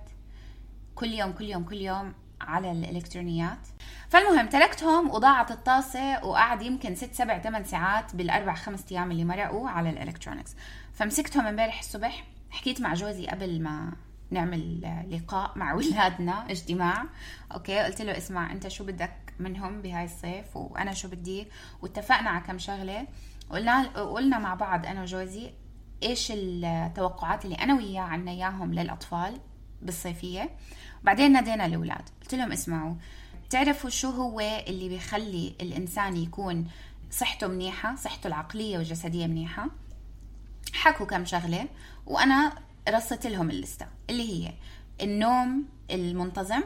كل 0.96 1.08
يوم 1.08 1.32
كل 1.32 1.46
يوم 1.46 1.64
كل 1.64 1.78
يوم 1.78 2.14
على 2.42 2.72
الإلكترونيات. 2.72 3.68
فالمهم 4.10 4.48
تركتهم 4.48 5.10
وضاعت 5.10 5.52
الطاسة 5.52 6.26
وقعد 6.26 6.62
يمكن 6.62 6.96
ست 6.96 7.14
سبع 7.14 7.40
ثمان 7.40 7.64
ساعات 7.64 8.16
بالأربع 8.16 8.54
خمس 8.54 8.92
أيام 8.92 9.12
اللي 9.12 9.26
مرقوا 9.26 9.70
على 9.70 9.90
ال 9.90 9.95
electronics. 9.95 10.56
فمسكتهم 10.94 11.46
امبارح 11.46 11.80
الصبح 11.80 12.24
حكيت 12.50 12.82
مع 12.82 12.94
جوزي 12.94 13.28
قبل 13.28 13.62
ما 13.62 13.92
نعمل 14.32 14.82
لقاء 15.10 15.58
مع 15.58 15.72
اولادنا 15.76 16.52
اجتماع. 16.52 17.06
okay 17.54 17.80
قلت 17.80 18.02
له 18.02 18.18
اسمع 18.18 18.52
أنت 18.52 18.68
شو 18.68 18.84
بدك 18.84 19.34
منهم 19.40 19.82
بهاي 19.82 20.06
الصيف؟ 20.06 20.58
وأنا 20.58 20.94
شو 20.94 21.08
بدي؟ 21.08 21.48
واتفقنا 21.82 22.30
على 22.30 22.44
كم 22.44 22.58
شغلة. 22.58 23.08
قلنا 23.50 23.88
قلنا 23.88 24.40
مع 24.40 24.54
بعض 24.54 24.86
أنا 24.86 25.02
وجوزي 25.02 25.52
إيش 26.04 26.32
التوقعات 26.36 27.46
اللي 27.46 27.56
أنا 27.56 27.76
وياه 27.76 28.02
عنا 28.02 28.32
إياهم 28.32 28.74
للأطفال. 28.74 29.40
بالصيفية. 29.82 30.50
بعدين 31.04 31.32
نادينا 31.32 31.66
الأولاد. 31.66 32.10
قلت 32.22 32.36
لهم 32.36 32.52
اسمعوا 32.52 32.96
تعرفوا 33.50 33.90
شو 33.90 34.10
هو 34.10 34.40
اللي 34.68 34.90
بيخلي 34.90 35.54
الإنسان 35.62 36.18
يكون 36.18 36.68
صحته 37.12 37.48
منيحة 37.48 37.96
صحته 37.96 38.28
العقلية 38.28 38.78
والجسدية 38.78 39.28
منيحة؟ 39.28 39.68
حكوا 40.74 41.06
كم 41.06 41.26
شغلة 41.26 41.68
وأنا 42.06 42.54
رصت 42.90 43.28
لهم 43.28 43.50
الليسته 43.50 43.86
اللي 44.10 44.30
هي 44.48 44.54
النوم 45.02 45.66
المنتظم 45.92 46.62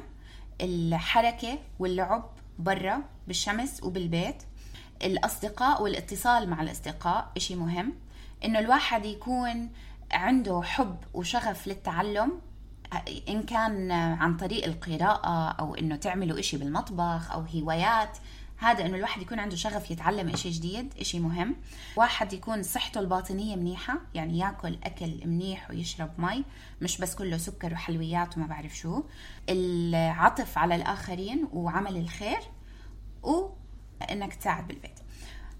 الحركة 0.61 1.59
واللعب 1.79 2.29
برا 2.59 3.01
بالشمس 3.27 3.83
وبالبيت 3.83 4.43
الأصدقاء 5.03 5.83
والاتصال 5.83 6.49
مع 6.49 6.61
الأصدقاء 6.61 7.31
إشي 7.37 7.55
مهم. 7.55 7.93
إنه 8.45 8.59
الواحد 8.59 9.05
يكون 9.05 9.69
عنده 10.11 10.61
حب 10.61 10.97
وشغف 11.13 11.67
للتعلم 11.67 12.41
إن 13.29 13.43
كان 13.43 13.91
عن 13.91 14.37
طريق 14.37 14.65
القراءة 14.65 15.49
أو 15.51 15.75
إنه 15.75 15.95
تعملوا 15.95 16.39
إشي 16.39 16.57
بالمطبخ 16.57 17.31
أو 17.31 17.41
هوايات 17.41 18.17
هذا 18.57 18.85
إنه 18.85 18.97
الواحد 18.97 19.21
يكون 19.21 19.39
عنده 19.39 19.55
شغف 19.55 19.91
يتعلم 19.91 20.29
إشي 20.29 20.49
جديد 20.49 20.93
إشي 21.01 21.19
مهم. 21.19 21.55
واحد 21.95 22.33
يكون 22.33 22.63
صحته 22.63 22.99
الباطنية 22.99 23.55
منيحة 23.55 23.99
يعني 24.13 24.39
ياكل 24.39 24.77
أكل 24.83 25.27
منيح 25.27 25.69
ويشرب 25.69 26.11
مي 26.17 26.43
مش 26.81 26.97
بس 26.97 27.15
كله 27.15 27.37
سكر 27.37 27.73
وحلويات 27.73 28.37
وما 28.37 28.47
بعرف 28.47 28.77
شو. 28.77 29.03
العطف 29.49 30.57
على 30.57 30.75
الآخرين 30.75 31.47
وعمل 31.53 31.97
الخير 31.97 32.39
وإنك 33.23 34.33
تساعد 34.33 34.67
بالبيت. 34.67 34.99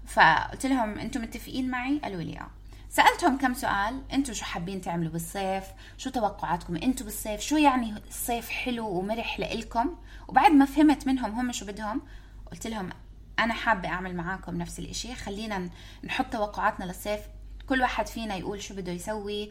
فقلت 0.06 0.66
لهم 0.66 0.98
أنتم 0.98 1.22
متفقين 1.22 1.70
معي؟ 1.70 1.98
قالوا 1.98 2.22
لي 2.22 2.38
آه. 2.38 2.50
سألتهم 2.94 3.38
كم 3.38 3.54
سؤال. 3.54 4.02
أنتم 4.12 4.32
شو 4.32 4.44
حابين 4.44 4.80
تعملوا 4.80 5.12
بالصيف؟ 5.12 5.64
شو 5.98 6.10
توقعاتكم؟ 6.10 6.76
أنتم 6.76 7.04
بالصيف 7.04 7.40
شو 7.40 7.56
يعني 7.56 7.94
الصيف 8.08 8.48
حلو 8.48 8.88
ومرح 8.88 9.40
لإلكم؟ 9.40 9.96
وبعد 10.28 10.50
ما 10.50 10.64
فهمت 10.64 11.06
منهم 11.06 11.30
هم 11.30 11.52
شو 11.52 11.66
بدهم 11.66 12.02
قلت 12.50 12.66
لهم 12.66 12.90
أنا 13.38 13.54
حابة 13.54 13.88
أعمل 13.88 14.16
معاكم 14.16 14.56
نفس 14.56 14.78
الإشي. 14.78 15.14
خلينا 15.14 15.70
نحط 16.04 16.26
توقعاتنا 16.32 16.84
للصيف. 16.84 17.20
كل 17.68 17.80
واحد 17.80 18.06
فينا 18.06 18.36
يقول 18.36 18.62
شو 18.62 18.74
بده 18.74 18.92
يسوي. 18.92 19.50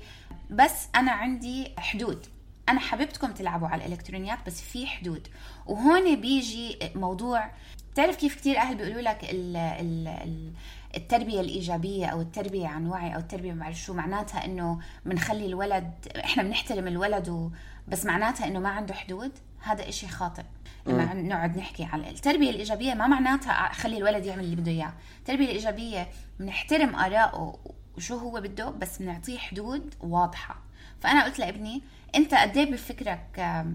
بس 0.49 0.87
أنا 0.95 1.11
عندي 1.11 1.73
حدود. 1.77 2.25
أنا 2.69 2.79
حبيبتكم 2.79 3.31
تلعبوا 3.31 3.67
على 3.67 3.85
الإلكترونيات 3.85 4.39
بس 4.45 4.61
في 4.61 4.87
حدود. 4.87 5.27
وهون 5.65 6.15
بيجي 6.15 6.79
موضوع. 6.95 7.51
بتعرف 7.91 8.15
كيف 8.15 8.35
كتير 8.35 8.57
أهل 8.57 8.75
بيقولوا 8.75 9.01
لك 9.01 9.23
ال 9.23 9.55
ال 9.55 10.07
ال 10.07 10.53
التربية 10.95 11.41
الإيجابية 11.41 12.05
أو 12.05 12.21
التربية 12.21 12.67
عن 12.67 12.87
وعي 12.87 13.15
أو 13.15 13.19
التربية 13.19 13.53
ما 13.53 13.73
شو 13.73 13.93
معناتها 13.93 14.45
إنه 14.45 14.79
بنخلي 15.05 15.45
الولد 15.45 15.91
إحنا 16.25 16.43
بنحترم 16.43 16.87
الولد 16.87 17.29
و... 17.29 17.49
بس 17.87 18.05
معناتها 18.05 18.47
إنه 18.47 18.59
ما 18.59 18.69
عنده 18.69 18.93
حدود؟ 18.93 19.31
هذا 19.61 19.89
إشي 19.89 20.07
خاطئ. 20.07 20.43
لما 20.85 21.13
نقعد 21.13 21.57
نحكي 21.57 21.83
على 21.83 22.09
التربية 22.09 22.49
الإيجابية 22.49 22.93
ما 22.93 23.07
معناتها 23.07 23.51
أخلي 23.51 23.97
الولد 23.97 24.25
يعمل 24.25 24.43
اللي 24.43 24.55
بده 24.55 24.71
إياه. 24.71 24.93
التربية 25.19 25.45
الإيجابية 25.45 26.07
بنحترم 26.39 26.95
آراءه 26.95 27.59
وشو 27.97 28.17
هو 28.17 28.41
بده 28.41 28.69
بس 28.69 28.97
بنعطيه 29.01 29.37
حدود 29.37 29.93
واضحة. 30.01 30.55
فأنا 31.01 31.23
قلت 31.23 31.39
لابني 31.39 31.81
أنت 32.15 32.33
قد 32.33 32.57
إيه 32.57 32.71
بفكرك 32.71 33.65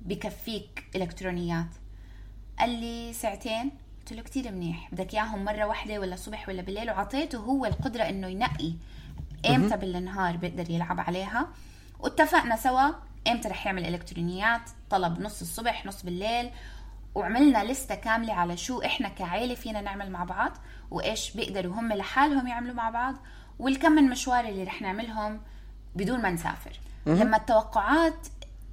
بكفيك 0.00 0.84
إلكترونيات؟ 0.96 1.68
قال 2.58 2.70
لي 2.70 3.12
ساعتين. 3.12 3.70
قلت 4.02 4.12
له 4.12 4.22
كتير 4.22 4.52
منيح. 4.52 4.88
بدك 4.92 5.14
إياهم 5.14 5.44
مرة 5.44 5.64
واحدة 5.64 6.00
ولا 6.00 6.14
الصبح 6.14 6.48
ولا 6.48 6.62
بالليل. 6.62 6.90
وعطيته 6.90 7.38
هو 7.38 7.66
القدرة 7.66 8.02
إنه 8.02 8.26
ينقي 8.28 8.72
إمتى 9.46 9.76
بالنهار 9.76 10.36
بيقدر 10.36 10.70
يلعب 10.70 11.00
عليها. 11.00 11.48
واتفقنا 12.00 12.56
سوا 12.56 12.90
إمتى 13.28 13.48
رح 13.48 13.66
يعمل 13.66 13.86
إلكترونيات. 13.86 14.60
طلب 14.90 15.20
نص 15.20 15.40
الصبح 15.40 15.86
نص 15.86 16.02
بالليل. 16.02 16.50
وعملنا 17.14 17.64
لستة 17.64 17.94
كاملة 17.94 18.32
على 18.32 18.56
شو 18.56 18.82
إحنا 18.82 19.08
كعائلة 19.08 19.54
فينا 19.54 19.80
نعمل 19.80 20.10
مع 20.10 20.24
بعض 20.24 20.52
وإيش 20.90 21.30
بيقدروا 21.36 21.74
هم 21.74 21.92
لحالهم 21.92 22.46
يعملوا 22.46 22.74
مع 22.74 22.90
بعض. 22.90 23.14
والكم 23.58 23.92
من 23.92 24.10
مشوار 24.10 24.44
اللي 24.44 24.64
رح 24.64 24.82
نعملهم 24.82 25.40
بدون 25.94 26.22
ما 26.22 26.30
نسافر. 26.30 26.80
لما 27.06 27.36
التوقعات 27.36 28.26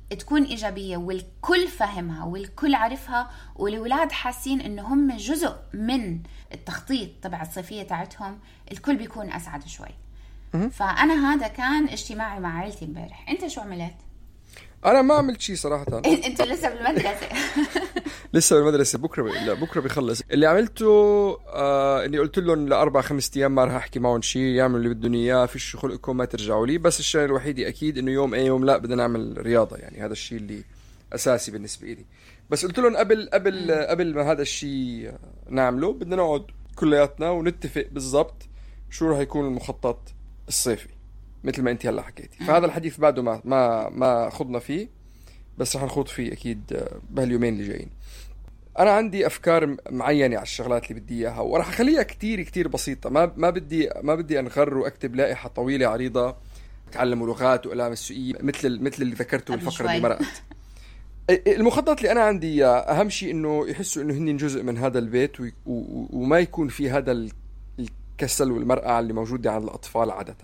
تكون 0.10 0.44
إيجابية 0.44 0.98
والكل 0.98 1.68
فهمها 1.68 2.26
والكل 2.26 2.76
عارفها 2.76 3.32
والولاد 3.56 4.12
حاسين 4.12 4.62
إنه 4.62 4.94
هم 4.94 5.18
جزء 5.18 5.56
من 5.74 6.20
التخطيط 6.54 7.10
تبع 7.22 7.42
الصيفية 7.42 7.84
تاعتهم 7.84 8.40
الكل 8.72 8.96
بيكون 8.96 9.32
أسعد 9.32 9.68
شوي. 9.68 9.96
فأنا 10.72 11.34
هذا 11.34 11.48
كان 11.48 11.88
اجتماعي 11.88 12.40
مع 12.40 12.58
عائلتي 12.60 12.86
امبارح. 12.86 13.30
أنت 13.30 13.48
شو 13.48 13.62
عملت؟ 13.62 13.96
أنا 14.86 15.02
ما 15.02 15.14
عملت 15.14 15.42
شيء 15.42 15.56
صراحة. 15.56 15.86
أنت 16.28 16.42
لسه 16.42 16.70
بالمدرسة. 16.70 17.30
لسه 18.34 18.56
بالمدرسة. 18.56 19.00
بكرة. 19.00 19.24
لا 19.24 19.54
بكرة 19.54 19.82
بيخلص. 19.82 20.22
اللي 20.32 20.48
عملته 20.48 20.86
آه 21.48 22.06
اني 22.06 22.20
قلت 22.20 22.40
لهم 22.40 22.68
لأربع 22.68 23.02
خمس 23.02 23.32
أيام 23.38 23.56
ما 23.56 23.66
راح 23.66 23.74
أحكي 23.74 24.00
معهم 24.00 24.22
شيء 24.22 24.42
يعملوا 24.42 24.78
اللي 24.80 24.90
بدهم 24.90 25.14
إياه 25.14 25.46
فيش 25.46 25.76
خلقكم 25.76 26.18
ما 26.18 26.26
ترجعوا 26.26 26.68
لي. 26.68 26.78
بس 26.78 27.00
الشيء 27.00 27.26
الوحيد 27.26 27.60
أكيد 27.60 27.98
إنه 27.98 28.12
يوم 28.12 28.34
أي 28.34 28.46
يوم 28.46 28.66
لا 28.66 28.78
بدنا 28.78 28.96
نعمل 28.96 29.38
رياضة. 29.38 29.78
يعني 29.78 30.06
هذا 30.06 30.12
الشيء 30.14 30.38
اللي 30.38 30.64
أساسي 31.14 31.52
بالنسبة 31.52 31.88
لي 31.88 32.06
بس 32.50 32.66
قلت 32.66 32.80
لهم 32.80 32.98
قبل 32.98 33.30
قبل 33.34 33.72
قبل 33.72 34.16
ما 34.16 34.32
هذا 34.32 34.42
الشيء 34.42 35.12
نعمله 35.50 35.94
بدنا 35.94 36.16
نقعد 36.16 36.44
كلياتنا 36.76 37.30
ونتفق 37.30 37.86
بالضبط 37.92 38.36
شو 38.90 39.08
راح 39.10 39.20
يكون 39.20 39.46
المخطط 39.48 40.00
الصيفي. 40.48 40.88
مثل 41.44 41.62
ما 41.62 41.72
انت 41.72 41.86
هلا 41.86 42.02
حكيتي. 42.02 42.44
فهذا 42.44 42.66
الحديث 42.66 42.98
بعده 42.98 43.22
ما 43.22 43.42
ما 43.46 43.90
ما 43.90 44.30
خضنا 44.30 44.60
فيه 44.60 44.90
بس 45.58 45.76
رح 45.76 45.84
نخوض 45.84 46.08
فيه 46.08 46.34
أكيد 46.34 46.84
بهاليومين 47.10 47.54
اللي 47.54 47.68
جايين. 47.68 47.90
أنا 48.80 48.92
عندي 48.92 49.28
أفكار 49.28 49.76
معينة 49.90 50.36
على 50.36 50.44
الشغلات 50.44 50.92
اللي 50.92 51.02
بدي 51.02 51.20
إياها 51.20 51.40
وراح 51.40 51.70
أخليها 51.70 52.04
كتير 52.04 52.42
كتير 52.42 52.68
بسيطة. 52.68 53.10
ما 53.10 53.32
ما 53.38 53.50
بدي 53.50 53.90
ما 54.02 54.16
بدي 54.16 54.40
أنغر 54.40 54.78
وأكتب 54.78 55.16
لائحة 55.16 55.50
طويلة 55.50 55.88
عريضة 55.88 56.36
تعلموا 56.92 57.28
لغات 57.28 57.68
والام 57.68 57.92
السوقيه 57.92 58.34
مثل 58.40 58.80
مثل 58.82 59.02
اللي 59.02 59.16
ذكرته 59.16 59.54
الفقرة 59.54 59.90
اللي 59.90 60.02
مرقت. 60.02 60.44
المخطط 61.30 61.98
اللي 61.98 62.12
أنا 62.12 62.22
عندي 62.22 62.48
إياه 62.48 62.78
أهم 62.80 63.10
شيء 63.10 63.32
إنه 63.32 63.68
يحسوا 63.68 64.04
إنه 64.04 64.14
هن 64.14 64.38
جزء 64.38 64.64
من 64.64 64.78
هذا 64.78 65.00
البيت 65.00 65.40
و... 65.40 65.44
و... 65.66 66.08
وما 66.10 66.40
يكون 66.40 66.68
في 66.68 66.90
هذا 66.90 67.28
الكسل 67.80 68.52
والمرقعة 68.52 69.00
اللي 69.00 69.14
موجودة 69.14 69.52
عند 69.52 69.64
الأطفال 69.64 70.12
عادة. 70.12 70.36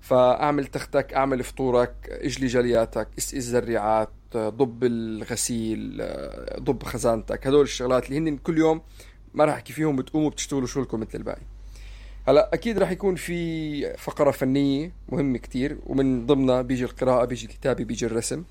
فأعمل 0.00 0.66
تختك 0.66 1.14
أعمل 1.14 1.42
فطورك 1.42 1.94
إجلي 2.10 2.46
جلياتك 2.46 3.08
اسقي 3.18 3.38
الزريعات 3.38 4.10
ضب 4.36 4.84
الغسيل 4.84 6.04
ضب 6.60 6.82
خزانتك. 6.82 7.46
هدول 7.46 7.62
الشغلات 7.62 8.10
اللي 8.10 8.18
هن 8.18 8.36
كل 8.36 8.58
يوم 8.58 8.80
ما 9.34 9.44
راح 9.44 9.54
أحكي 9.54 9.72
فيهم 9.72 9.96
بتقوموا 9.96 10.30
بتشتغلوا 10.30 10.66
شغلكم 10.66 11.00
مثل 11.00 11.18
الباقي. 11.18 11.42
هلأ 12.28 12.50
أكيد 12.54 12.78
راح 12.78 12.90
يكون 12.90 13.14
في 13.14 13.96
فقرة 13.96 14.30
فنية 14.30 14.92
مهمة 15.08 15.38
كتير 15.38 15.78
ومن 15.86 16.26
ضمنها 16.26 16.62
بيجي 16.62 16.84
القراءة 16.84 17.24
بيجي 17.24 17.46
الكتابة 17.46 17.84
بيجي 17.84 18.06
الرسم 18.06 18.44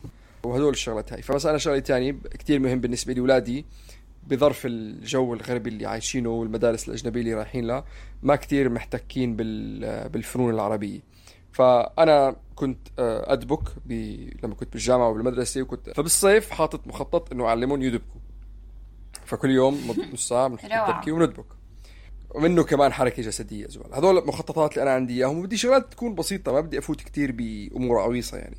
وهدول 0.43 0.73
الشغلات 0.73 1.13
هاي. 1.13 1.21
فبس 1.21 1.45
أنا 1.45 1.57
شغلة 1.57 1.79
ثانية 1.79 2.11
كتير 2.11 2.59
مهم 2.59 2.79
بالنسبة 2.79 3.13
لي 3.13 3.19
اولادي 3.19 3.65
بظرف 4.27 4.65
الجو 4.65 5.33
الغربي 5.33 5.69
اللي 5.69 5.85
عايشينه 5.85 6.29
والمدارس 6.29 6.87
الأجنبية 6.87 7.21
اللي 7.21 7.33
رايحين 7.33 7.67
لها 7.67 7.85
ما 8.23 8.35
كتير 8.35 8.69
محتكين 8.69 9.35
بالفنون 9.35 10.53
العربية. 10.53 11.08
فأنا 11.51 12.35
كنت 12.55 12.87
أدبك 12.99 13.63
لما 14.43 14.55
كنت 14.55 14.73
بالجامعة 14.73 15.09
وبالمدرسه 15.09 15.61
وكنت 15.61 15.89
فبالصيف 15.89 16.49
حاطط 16.49 16.87
مخطط 16.87 17.31
إنه 17.31 17.45
أعلمهم 17.45 17.81
يدبكوا 17.81 18.21
فكل 19.25 19.49
يوم 19.49 19.95
نص 20.13 20.27
ساعة 20.27 20.47
بنحط 20.47 20.95
تبكي 20.95 21.11
وندبك. 21.11 21.45
ومنه 22.35 22.63
كمان 22.63 22.93
حركة 22.93 23.23
جسدية 23.23 23.67
زوال 23.67 23.95
هذول 23.95 24.17
المخططات 24.17 24.71
اللي 24.73 24.83
أنا 24.83 24.91
عندي 24.91 25.13
إياهم 25.13 25.39
وبدي 25.39 25.57
شغلات 25.57 25.91
تكون 25.91 26.15
بسيطة 26.15 26.51
ما 26.51 26.61
بدي 26.61 26.79
أفوت 26.79 27.01
كتير 27.01 27.31
بأمور 27.31 27.99
عويصة 27.99 28.37
يعني. 28.37 28.57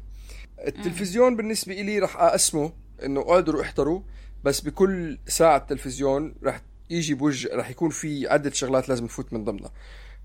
التلفزيون 0.66 1.37
بالنسبة 1.37 1.74
لي 1.74 1.98
راح 1.98 2.16
أقسمه 2.16 2.72
إنه 3.05 3.20
اقعدوا 3.20 3.62
احضروا 3.62 4.00
بس 4.44 4.61
بكل 4.61 5.18
ساعة 5.26 5.59
تلفزيون 5.59 6.35
راح 6.42 6.61
يجي 6.90 7.14
بوجه 7.14 7.48
راح 7.53 7.70
يكون 7.70 7.90
في 7.90 8.29
عدة 8.29 8.50
شغلات 8.50 8.88
لازم 8.88 9.05
نفوت 9.05 9.33
من 9.33 9.44
ضمنها. 9.44 9.70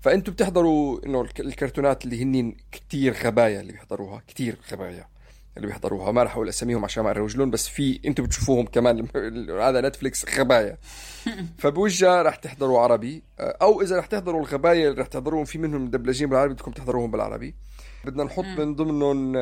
فانتم 0.00 0.32
بتحضروا 0.32 1.06
إنه 1.06 1.20
الكرتونات 1.40 2.04
اللي 2.04 2.22
هن 2.22 2.56
كتير 2.72 3.14
غبايا 3.24 3.60
اللي 3.60 3.72
بيحضروها 3.72 4.22
كتير 4.28 4.58
غبايا 4.72 5.08
اللي 5.56 5.66
بيحضروها. 5.66 6.12
ما 6.12 6.22
راح 6.22 6.34
أقول 6.34 6.48
أساميهم 6.48 6.84
عشان 6.84 7.04
ما 7.04 7.10
اروج 7.10 7.36
لهم 7.36 7.50
بس 7.50 7.68
في 7.68 8.00
أنتم 8.06 8.24
بتشوفوهم 8.24 8.66
كمان 8.66 9.08
على 9.50 9.80
نتفليكس 9.80 10.38
غبايا 10.38 10.78
فبوجه 11.58 12.22
راح 12.22 12.36
تحضروا 12.36 12.80
عربي 12.80 13.22
أو 13.40 13.82
إذا 13.82 13.96
راح 13.96 14.06
تحضروا 14.06 14.40
الغبايا 14.40 14.88
اللي 14.88 14.98
راح 14.98 15.06
تحضروهم 15.06 15.44
في 15.44 15.58
منهم 15.58 15.84
مدبلجين 15.84 16.28
بالعربي 16.28 16.54
بدكم 16.54 16.72
تحضروهم 16.72 17.10
بالعربي. 17.10 17.54
بدنا 18.04 18.24
نحط 18.24 18.44
من 18.44 18.74
ضمنهم 18.74 19.32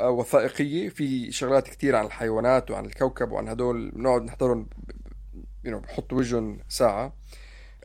وثائقية. 0.00 0.88
في 0.88 1.32
شغلات 1.32 1.68
كتير 1.68 1.96
عن 1.96 2.06
الحيوانات 2.06 2.70
وعن 2.70 2.86
الكوكب 2.86 3.32
وعن 3.32 3.48
هدول 3.48 3.90
بنقعد 3.90 4.22
نحضرهم 4.22 4.68
بحط 5.64 6.12
وجههم 6.12 6.58
ساعة. 6.68 7.12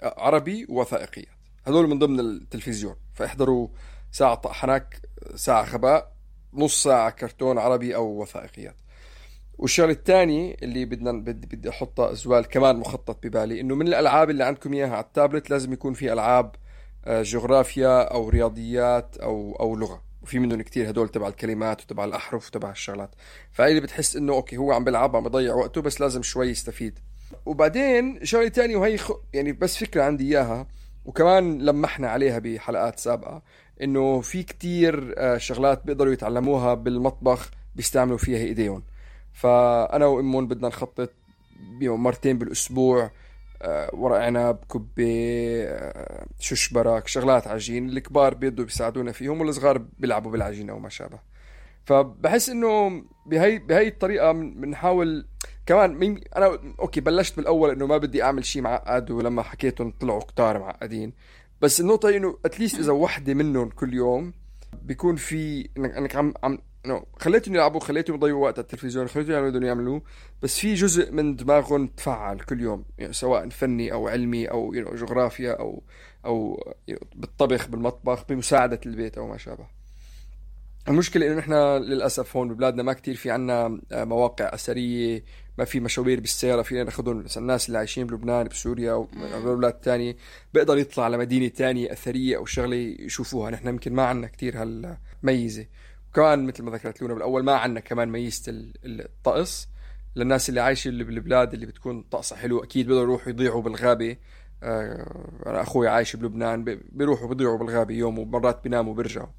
عربي 0.04 0.66
ووثائقيات 0.70 1.39
هذول 1.68 1.90
من 1.90 2.00
ضمن 2.00 2.20
التلفزيون 2.20 2.96
فاحضروا 3.14 3.68
ساعة 4.12 4.36
طحنك 4.36 5.02
ساعة 5.36 5.64
غباء 5.74 6.14
نص 6.54 6.84
ساعة 6.84 7.10
كرتون 7.10 7.58
عربي 7.58 7.96
أو 7.96 8.22
وثائقيات. 8.22 8.76
والشغلة 9.58 9.92
الثانية 9.92 10.56
اللي 10.64 10.86
بدنا 10.86 11.12
بدي 11.12 11.70
أحطها 11.70 12.14
زوال 12.14 12.46
كمان 12.46 12.76
مخطط 12.76 13.28
ببالي 13.28 13.62
إنه 13.62 13.76
من 13.76 13.88
الألعاب 13.88 14.30
اللي 14.30 14.44
عندكم 14.44 14.74
إياها 14.74 14.90
على 14.96 15.04
التابلت 15.04 15.50
لازم 15.50 15.74
يكون 15.74 15.94
في 15.94 16.14
ألعاب 16.14 16.56
جغرافيا 17.08 18.02
أو 18.02 18.30
رياضيات 18.30 19.18
أو 19.18 19.58
أو 19.60 19.76
لغة. 19.76 20.04
وفي 20.22 20.40
منهم 20.40 20.62
كتير 20.62 20.90
هدول 20.90 21.10
تبع 21.10 21.28
الكلمات 21.28 21.82
وتبع 21.82 22.06
الأحرف 22.06 22.48
وتبع 22.48 22.72
الشغلات. 22.72 23.16
فهي 23.52 23.70
اللي 23.70 23.82
بتحس 23.82 24.16
إنه 24.16 24.34
أوكي 24.34 24.58
هو 24.58 24.72
عم 24.72 24.84
بيلعب 24.84 25.16
عم 25.16 25.24
بيضيع 25.24 25.54
وقته 25.54 25.82
بس 25.82 26.02
لازم 26.02 26.22
شوي 26.22 26.48
يستفيد. 26.50 27.00
وبعدين 27.46 28.26
شغلة 28.26 28.50
ثانية 28.50 28.76
وهي 28.76 28.98
خ... 28.98 29.12
يعني 29.34 29.52
بس 29.52 29.78
فكرة 29.78 30.04
عندي 30.04 30.24
إياها. 30.24 30.68
وكمان 31.06 31.58
لمحنا 31.62 32.10
عليها 32.10 32.40
بحلقات 32.40 33.00
سابقة 33.00 33.42
إنه 33.84 34.22
في 34.22 34.44
كتير 34.44 35.16
شغلات 35.38 35.86
بيقدروا 35.86 36.14
يتعلموها 36.14 36.74
بالمطبخ 36.74 37.52
بيستعملوا 37.76 38.18
فيها 38.18 38.40
إيديهم. 38.40 38.84
فأنا 39.34 40.06
وإمون 40.06 40.48
بدنا 40.48 40.68
نخطط 40.68 41.10
مرتين 41.82 42.38
بالأسبوع 42.38 43.12
آه، 43.62 43.90
ورق 43.94 44.18
عنب 44.18 44.58
كبة 44.72 45.04
آه، 45.64 46.26
ششبرك 46.40 47.08
شغلات 47.08 47.48
عجين 47.48 47.90
الكبار 47.90 48.34
بيدوا 48.34 48.66
بيساعدونا 48.66 49.12
فيهم 49.12 49.42
والصغار 49.42 49.78
بيلعبوا 49.78 50.32
بالعجينة 50.32 50.74
وما 50.74 50.90
شابه. 50.90 51.20
فبحس 51.86 52.50
إنه 52.50 53.04
بهي 53.26 53.60
بهي 53.60 53.88
الطريقة 53.88 54.32
بنحاول 54.32 55.28
كمان 55.70 55.94
مين 55.94 56.22
أنا 56.36 56.60
أوكي 56.80 57.02
بلشت 57.02 57.38
بالأول 57.38 57.70
إنه 57.70 57.86
ما 57.86 57.98
بدي 57.98 58.24
أعمل 58.24 58.46
شيء 58.46 58.62
معقد 58.62 59.12
ولما 59.12 59.44
حكيتهم 59.44 59.94
طلعوا 60.00 60.20
كتار 60.20 60.60
معقدين 60.60 61.14
بس 61.62 61.82
النقطة 61.82 62.10
إنه 62.10 62.38
اتليست 62.46 62.80
إذا 62.80 62.92
وحدة 62.92 63.34
منهم 63.34 63.70
كل 63.70 63.94
يوم 63.94 64.34
بيكون 64.82 65.16
في 65.16 65.70
انك 65.78 66.16
عم 66.16 66.34
عم 66.44 66.60
إنه 66.86 67.04
خليتهم 67.20 67.56
يلعبوا 67.56 67.80
خليتهم 67.80 68.16
يضيعوا 68.16 68.44
وقت 68.44 68.54
على 68.54 68.64
التلفزيون 68.64 69.08
خليتهم 69.08 69.32
يعملوا 69.34 69.50
بدهم 69.50 69.64
يعملوه. 69.64 70.02
بس 70.42 70.60
في 70.60 70.74
جزء 70.74 71.12
من 71.12 71.36
دماغهم 71.36 71.88
تفعل 71.88 72.40
كل 72.40 72.62
يوم 72.62 72.86
يعني 72.98 73.14
سواء 73.14 73.50
فني 73.50 73.94
أو 73.94 74.08
علمي 74.08 74.46
أو 74.46 74.74
يعني 74.74 74.96
جغرافيا 74.96 75.52
أو 75.52 75.84
أو 76.26 76.64
بالطبخ 77.16 77.68
بالمطبخ 77.68 78.26
بمساعدة 78.30 78.80
البيت 78.86 79.18
أو 79.18 79.28
ما 79.28 79.38
شابه. 79.38 79.80
المشكلة 80.88 81.28
إنه 81.28 81.36
نحن 81.36 81.54
للأسف 81.54 82.38
هون 82.38 82.54
ببلادنا 82.54 82.84
ما 82.84 82.94
كتير 82.94 83.16
في 83.16 83.32
عنا 83.32 83.80
مواقع 83.92 84.54
أثرية 84.54 85.24
ما 85.60 85.66
في 85.66 85.80
مشاوير 85.80 86.20
بالسيارة 86.20 86.62
فينا 86.62 86.84
ناخذهم 86.84 87.26
الناس 87.38 87.68
اللي 87.68 87.78
عايشين 87.78 88.08
بلبنان 88.08 88.48
بسوريا 88.48 88.94
وبلاد 88.94 89.74
تانية. 89.74 90.16
بيقدر 90.54 90.78
يطلع 90.78 91.04
على 91.04 91.18
مدينة 91.18 91.48
تانية 91.48 91.92
أثرية 91.92 92.38
أو 92.38 92.46
شغلة 92.46 92.76
يشوفوها. 92.76 93.52
نحن 93.52 93.68
يمكن 93.68 93.94
ما 93.94 94.04
عنا 94.04 94.28
كتير 94.28 94.62
هالميزة. 94.62 95.66
وكمان 96.10 96.46
مثل 96.48 96.64
ما 96.64 96.72
ذكرت 96.72 97.02
لونا 97.02 97.14
بالأول 97.14 97.44
ما 97.44 97.56
عندنا 97.56 97.80
كمان 97.80 98.10
ميزة 98.10 98.44
الطقس. 98.86 99.68
للناس 100.16 100.50
اللي 100.50 100.62
عايشة 100.62 100.88
اللي 100.90 101.04
بالبلاد 101.04 101.54
اللي 101.54 101.66
بتكون 101.66 102.02
طقسها 102.02 102.38
حلو 102.38 102.64
أكيد 102.64 102.88
بيقدروا 102.88 103.08
يروحوا 103.08 103.30
يضيعوا 103.30 103.62
بالغابة. 103.62 104.18
آه، 104.64 105.26
أنا 105.46 105.62
أخوي 105.62 105.88
عايش 105.88 106.16
بلبنان 106.16 106.64
بيروحوا 106.92 107.28
بيضيعوا 107.28 107.58
بالغابة 107.58 107.94
يوم 107.94 108.20
ومرات 108.20 108.64
بيناموا 108.64 108.92
وبيرجعوا 108.92 109.30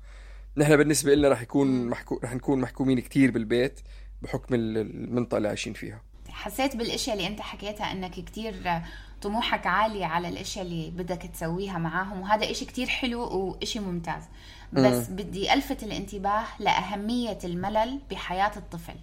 نحن 0.56 0.76
بالنسبة 0.76 1.14
لنا 1.14 1.28
رح 1.28 1.42
يكون 1.42 1.86
محكو... 1.86 2.20
رح 2.24 2.34
نكون 2.34 2.60
محكومين 2.60 3.00
كثير 3.00 3.30
بالبيت 3.30 3.80
بحكم 4.22 4.54
المنطقة 4.54 5.36
اللي 5.36 5.48
عايشين 5.48 5.72
فيها. 5.72 6.09
حسيت 6.30 6.76
بالإشياء 6.76 7.16
اللي 7.16 7.26
أنت 7.26 7.40
حكيتها 7.40 7.92
إنك 7.92 8.10
كثير 8.10 8.82
طموحك 9.22 9.66
عالي 9.66 10.04
على 10.04 10.28
الإشياء 10.28 10.64
اللي 10.64 10.90
بدك 10.90 11.22
تسويها 11.22 11.78
معاهم 11.78 12.20
وهذا 12.20 12.50
إشي 12.50 12.64
كتير 12.64 12.86
حلو 12.86 13.20
وإشي 13.22 13.80
ممتاز. 13.80 14.22
بس 14.72 15.10
مم. 15.10 15.16
بدي 15.16 15.52
ألفت 15.52 15.82
الانتباه 15.82 16.44
لأهمية 16.58 17.38
الملل 17.44 17.98
بحياة 18.10 18.52
الطفل. 18.56 18.94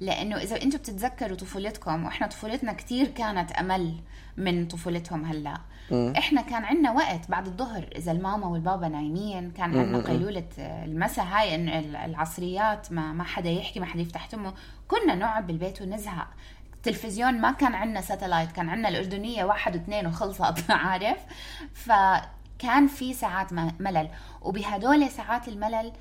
لأنه 0.00 0.36
إذا 0.36 0.62
أنتم 0.62 0.78
بتتذكروا 0.78 1.36
طفولتكم 1.36 2.04
وإحنا 2.04 2.26
طفولتنا 2.26 2.72
كتير 2.72 3.06
كانت 3.08 3.52
أمل 3.52 3.94
من 4.36 4.66
طفولتهم 4.66 5.24
هلأ. 5.24 5.58
إحنا 5.92 6.42
كان 6.42 6.64
عندنا 6.64 6.92
وقت 6.92 7.30
بعد 7.30 7.46
الظهر 7.46 7.88
إذا 7.96 8.12
الماما 8.12 8.46
والبابا 8.46 8.88
نايمين 8.88 9.50
كان 9.50 9.78
عندنا 9.78 9.98
قيلولة 9.98 10.48
المساء 10.58 11.24
هاي 11.24 11.54
العصريات 12.04 12.92
ما 12.92 13.12
ما 13.12 13.24
حدا 13.24 13.50
يحكي 13.50 13.80
ما 13.80 13.86
حدا 13.86 14.02
يفتح 14.02 14.26
تمه 14.26 14.54
كنا 14.88 15.14
نقعد 15.14 15.46
بالبيت 15.46 15.82
ونزهق. 15.82 16.28
التلفزيون 16.86 17.40
ما 17.40 17.52
كان 17.52 17.74
عندنا 17.74 18.00
ساتلايت 18.00 18.52
كان 18.52 18.68
عندنا 18.68 18.88
الأردنية 18.88 19.44
واحد 19.44 19.76
واثنين 19.76 20.06
وخلصت 20.06 20.70
عارف؟ 20.70 21.18
فكان 21.74 22.86
في 22.86 23.14
ساعات 23.14 23.52
ملل. 23.52 24.08
وبهدول 24.42 25.10
ساعات 25.10 25.48
الملل 25.48 25.92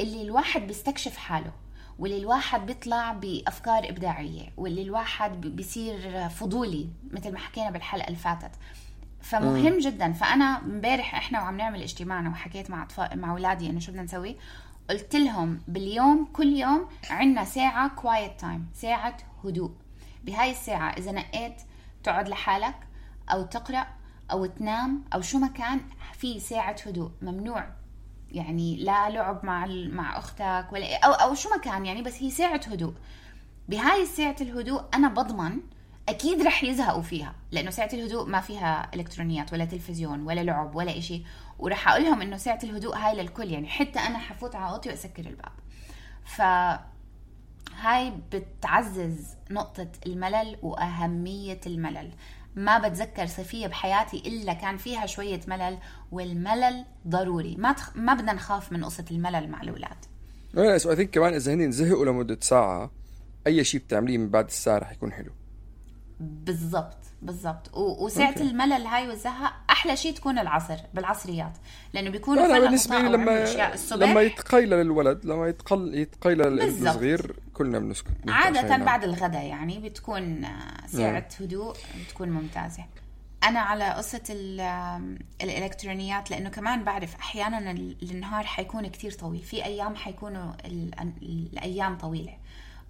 اللي 0.00 0.22
الواحد 0.22 0.66
بيستكشف 0.66 1.16
حاله 1.16 1.52
واللي 1.98 2.18
الواحد 2.18 2.66
بيطلع 2.66 3.12
بأفكار 3.12 3.88
إبداعية 3.88 4.52
واللي 4.56 4.82
الواحد 4.82 5.40
بيصير 5.40 6.28
فضولي 6.28 6.88
مثل 7.10 7.32
ما 7.32 7.38
حكينا 7.38 7.70
بالحلقة 7.70 8.06
اللي 8.06 8.18
فاتت. 8.18 8.50
فمهم 9.22 9.78
جدا. 9.78 10.12
فأنا 10.12 10.58
امبارح 10.58 11.14
إحنا 11.14 11.42
وعم 11.42 11.56
نعمل 11.56 11.82
اجتماعنا 11.82 12.30
وحكيت 12.30 12.70
مع 12.70 12.82
أطفال 12.82 13.20
مع 13.20 13.30
أولادي 13.30 13.70
إنه 13.70 13.80
شو 13.80 13.92
بدنا 13.92 14.02
نسوي؟ 14.02 14.36
قلت 14.90 15.16
لهم 15.16 15.60
باليوم 15.68 16.28
كل 16.32 16.56
يوم 16.56 16.88
عندنا 17.10 17.44
ساعة 17.44 17.88
quiet 17.88 18.40
time 18.40 18.66
ساعة 18.74 19.16
هدوء. 19.44 19.70
بهاي 20.24 20.50
الساعة 20.50 20.90
إذا 20.90 21.12
نقيت 21.12 21.62
تقعد 22.02 22.28
لحالك 22.28 22.76
أو 23.32 23.42
تقرأ 23.42 23.86
أو 24.30 24.46
تنام 24.46 25.04
أو 25.14 25.20
شو 25.20 25.38
ما 25.38 25.48
كان 25.48 25.80
في 26.12 26.40
ساعة 26.40 26.76
هدوء 26.86 27.10
ممنوع. 27.22 27.68
يعني 28.32 28.76
لا 28.76 29.10
لعب 29.10 29.44
مع 29.44 29.66
مع 29.66 30.18
أختك 30.18 30.66
ولا 30.72 30.98
أو 31.04 31.12
أو 31.12 31.34
شو 31.34 31.50
ما 31.50 31.56
كان 31.56 31.86
يعني 31.86 32.02
بس 32.02 32.22
هي 32.22 32.30
ساعة 32.30 32.60
هدوء. 32.66 32.94
بهاي 33.68 34.06
ساعة 34.06 34.36
الهدوء 34.40 34.84
أنا 34.94 35.08
بضمن 35.08 35.60
أكيد 36.08 36.42
رح 36.42 36.64
يزهقوا 36.64 37.02
فيها 37.02 37.34
لأنه 37.50 37.70
ساعة 37.70 37.90
الهدوء 37.92 38.28
ما 38.28 38.40
فيها 38.40 38.90
إلكترونيات 38.94 39.52
ولا 39.52 39.64
تلفزيون 39.64 40.22
ولا 40.22 40.40
لعب 40.40 40.74
ولا 40.74 40.98
إشي. 40.98 41.22
ورح 41.58 41.88
أقول 41.88 42.04
لهم 42.04 42.22
إنه 42.22 42.36
ساعة 42.36 42.58
الهدوء 42.64 42.96
هاي 42.96 43.16
للكل 43.16 43.50
يعني 43.50 43.68
حتى 43.68 43.98
أنا 43.98 44.18
حفوت 44.18 44.54
على 44.54 44.72
أوضتي 44.72 44.88
وأسكر 44.88 45.26
الباب. 45.26 45.52
ف 46.24 46.42
هاي 47.80 48.12
بتعزز 48.32 49.36
نقطة 49.50 49.88
الملل 50.06 50.56
وأهمية 50.62 51.60
الملل. 51.66 52.10
ما 52.56 52.78
بتذكر 52.78 53.26
صيفية 53.26 53.66
بحياتي 53.66 54.16
إلا 54.16 54.52
كان 54.52 54.76
فيها 54.76 55.06
شوية 55.06 55.40
ملل 55.48 55.78
والملل 56.12 56.84
ضروري. 57.08 57.56
ما 57.56 57.72
تخ... 57.72 57.96
ما 57.96 58.14
بدنا 58.14 58.32
نخاف 58.32 58.72
من 58.72 58.84
قصة 58.84 59.04
الملل 59.10 59.48
مع 59.48 59.62
الأولاد. 59.62 59.96
يس 60.54 60.86
اي 60.86 60.96
ثينك 60.96 61.10
كمان 61.10 61.34
إذا 61.34 61.54
هن 61.54 61.70
زهقوا 61.70 62.04
لمدة 62.04 62.38
ساعة 62.40 62.90
أي 63.46 63.64
شيء 63.64 63.80
بتعمليه 63.80 64.18
من 64.18 64.28
بعد 64.28 64.46
الساعة 64.46 64.78
رح 64.78 64.92
يكون 64.92 65.12
حلو. 65.12 65.30
بالضبط 66.20 66.96
بالضبط. 67.22 67.70
وساعة. 67.76 68.34
الملل 68.40 68.86
هاي 68.86 69.08
والزهق 69.08 69.52
أحلى 69.70 69.96
شيء 69.96 70.14
تكون 70.14 70.38
العصر 70.38 70.76
بالعصريات. 70.94 71.52
لأنه 71.92 72.10
بيكونوا 72.10 72.46
أنا 72.46 72.58
بالنسبة 72.58 72.98
لي 72.98 73.08
لما 73.08 73.44
لما 73.92 74.20
يتقيل 74.20 74.74
الولد 74.74 75.24
لما 75.24 75.48
يتقل 75.48 75.94
يتقيل 75.94 76.60
الصغير 76.60 77.36
كلنا 77.54 77.78
بنسكت 77.78 78.10
عادة 78.28 78.76
بعد 78.76 79.04
الغداء 79.04 79.44
يعني 79.44 79.78
بتكون 79.78 80.46
ساعة 80.86 81.10
نعم. 81.10 81.22
هدوء 81.40 81.76
بتكون 82.04 82.30
ممتازة. 82.30 82.84
أنا 83.44 83.60
على 83.60 83.90
قصة 83.90 84.22
الإلكترونيات 85.42 86.30
لأنه 86.30 86.48
كمان 86.48 86.84
بعرف 86.84 87.14
أحيانا 87.14 87.70
النهار 88.02 88.44
حيكون 88.44 88.86
كتير 88.86 89.12
طويل. 89.12 89.42
في 89.42 89.64
أيام 89.64 89.96
حيكونوا 89.96 90.52
الأيام 91.22 91.98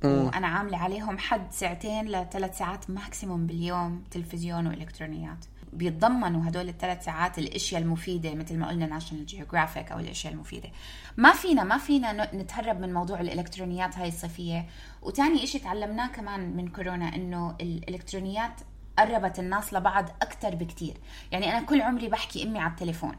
وأنا 0.04 0.46
عاملة 0.46 0.78
عليهم 0.78 1.18
حد 1.18 1.52
ساعتين 1.52 2.08
لثلاث 2.08 2.58
ساعات 2.58 2.90
maximum 2.90 3.46
باليوم 3.46 4.04
تلفزيون 4.10 4.66
وإلكترونيات. 4.66 5.44
بيتضمنوا 5.72 6.48
هدول 6.48 6.68
الثلاث 6.68 7.04
ساعات 7.04 7.38
الأشياء 7.38 7.82
المفيدة 7.82 8.34
مثل 8.34 8.58
ما 8.58 8.68
قلنا 8.68 8.86
National 8.86 9.26
Geographic 9.26 9.92
أو 9.92 9.98
الأشياء 9.98 10.32
المفيدة. 10.32 10.68
ما 11.16 11.32
فينا 11.32 11.64
ما 11.64 11.78
فينا 11.78 12.34
نتهرب 12.34 12.80
من 12.80 12.94
موضوع 12.94 13.20
الإلكترونيات 13.20 13.98
هاي 13.98 14.08
الصيفية. 14.08 14.66
وتاني 15.02 15.44
إشي 15.44 15.58
تعلمناه 15.58 16.06
كمان 16.06 16.56
من 16.56 16.68
كورونا 16.68 17.14
إنه 17.14 17.56
الإلكترونيات 17.60 18.60
قربت 18.98 19.38
الناس 19.38 19.74
لبعض 19.74 20.08
أكثر 20.22 20.54
بكتير. 20.54 20.94
يعني 21.32 21.50
أنا 21.50 21.66
كل 21.66 21.82
عمري 21.82 22.08
بحكي 22.08 22.42
أمي 22.42 22.58
على 22.58 22.70
التليفون. 22.70 23.16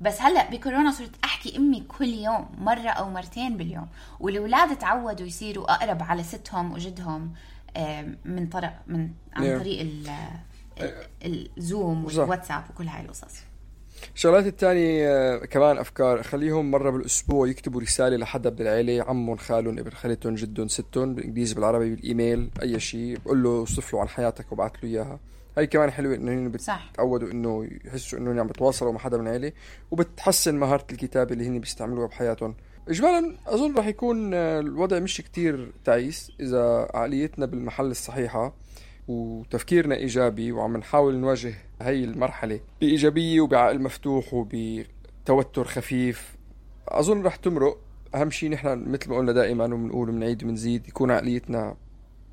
بس 0.00 0.20
هلا 0.20 0.50
بكورونا 0.50 0.90
صرت 0.90 1.10
أحكي 1.24 1.56
أمي 1.56 1.80
كل 1.80 2.08
يوم 2.08 2.48
مرة 2.58 2.88
أو 2.88 3.10
مرتين 3.10 3.56
باليوم 3.56 3.88
والأولاد 4.20 4.78
تعودوا 4.78 5.26
يصيروا 5.26 5.74
أقرب 5.74 6.02
على 6.02 6.22
ستهم 6.22 6.72
وجدهم 6.72 7.32
من 8.24 8.48
طرق 8.52 8.72
من 8.86 9.10
عن 9.32 9.58
طريق 9.58 9.86
الزوم 11.58 12.04
والواتساب 12.04 12.64
وكل 12.70 12.88
هاي 12.88 13.02
القصص. 13.04 13.50
الشغلات 14.14 14.46
الثانية 14.46 15.08
آه، 15.08 15.38
كمان 15.38 15.78
أفكار 15.78 16.22
خليهم 16.22 16.70
مرة 16.70 16.90
بالأسبوع 16.90 17.48
يكتبوا 17.48 17.80
رسالة 17.80 18.16
لحدا 18.16 18.50
بالعيلة 18.50 19.04
عمهم 19.04 19.36
خالهم 19.36 19.78
ابن 19.78 19.90
خالتهم 19.90 20.34
جدهم 20.34 20.68
ستهم 20.68 21.14
بالإنجليزي 21.14 21.54
بالعربي 21.54 21.94
بالإيميل 21.94 22.50
أي 22.62 22.80
شيء 22.80 23.18
بقول 23.18 23.42
له 23.42 23.50
اوصف 23.50 23.92
له 23.92 24.00
عن 24.00 24.08
حياتك 24.08 24.52
وبعث 24.52 24.72
له 24.82 24.90
إياها. 24.90 25.18
هاي 25.58 25.66
كمان 25.66 25.90
حلوة 25.90 26.14
إنه 26.14 26.48
بتعودوا 26.48 27.30
إنه 27.30 27.68
يحسوا 27.84 28.18
إنه 28.18 28.40
عم 28.40 28.46
بتواصلوا 28.46 28.92
مع 28.92 28.98
حدا 28.98 29.18
من 29.18 29.26
العيلة 29.26 29.52
وبتحسن 29.90 30.54
مهارة 30.54 30.86
الكتابة 30.92 31.32
اللي 31.32 31.46
هن 31.48 31.58
بيستعملوها 31.58 32.06
بحياتهم. 32.06 32.54
إجمالا 32.88 33.36
أظن 33.46 33.74
رح 33.74 33.86
يكون 33.86 34.34
آه، 34.34 34.60
الوضع 34.60 34.98
مش 34.98 35.20
كتير 35.20 35.72
تعيس 35.84 36.32
إذا 36.40 36.88
عقليتنا 36.94 37.46
بالمحل 37.46 37.84
الصحيحة 37.86 38.54
وتفكيرنا 39.08 39.94
إيجابي 39.94 40.52
وعم 40.52 40.76
نحاول 40.76 41.16
نواجه 41.16 41.54
هاي 41.82 42.04
المرحلة 42.04 42.60
بإيجابية 42.80 43.40
وبعقل 43.40 43.82
مفتوح 43.82 44.34
وبتوتر 44.34 45.64
خفيف 45.64 46.36
أظن 46.88 47.22
رح 47.22 47.36
تمرق. 47.36 47.78
أهم 48.14 48.30
شيء 48.30 48.50
نحن 48.50 48.88
مثل 48.88 49.10
ما 49.10 49.16
قلنا 49.16 49.32
دائما 49.32 49.64
وبنقول 49.64 50.08
وبنعيد 50.08 50.44
وبنزيد 50.44 50.88
يكون 50.88 51.10
عقليتنا 51.10 51.76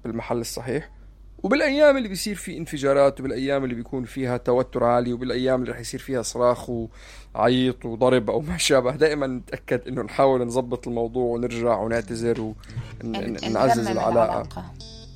بالمحل 0.03 0.37
الصحيح. 0.37 0.96
وبالأيام 1.43 1.97
اللي 1.97 2.09
بيصير 2.09 2.35
في 2.35 2.57
انفجارات 2.57 3.19
وبالأيام 3.19 3.63
اللي 3.63 3.75
بيكون 3.75 4.05
فيها 4.05 4.37
توتر 4.37 4.83
عالي 4.83 5.13
وبالأيام 5.13 5.61
اللي 5.61 5.71
رح 5.71 5.79
يصير 5.79 5.99
فيها 5.99 6.21
صراخ 6.21 6.69
وعيط 6.69 7.85
وضرب 7.85 8.29
أو 8.29 8.41
ما 8.41 8.57
شابه 8.57 8.91
دائما 8.95 9.27
نتأكد 9.27 9.87
إنه 9.87 10.01
نحاول 10.01 10.47
نظبط 10.47 10.87
الموضوع 10.87 11.23
ونرجع 11.23 11.77
ونعتذر 11.79 12.53
ونعزز 13.03 13.87
العلاقة. 13.87 14.73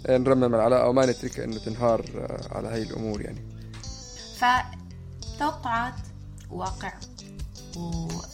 نرمم 0.10 0.56
العلاقة 0.56 0.90
وما 0.90 1.06
نتركها 1.06 1.46
إنه 1.46 1.58
تنهار 1.58 2.06
على 2.52 2.68
هاي 2.68 2.82
الأمور 2.82 3.22
يعني. 3.22 3.42
فتوقعات 4.38 5.94
واقع 6.52 6.94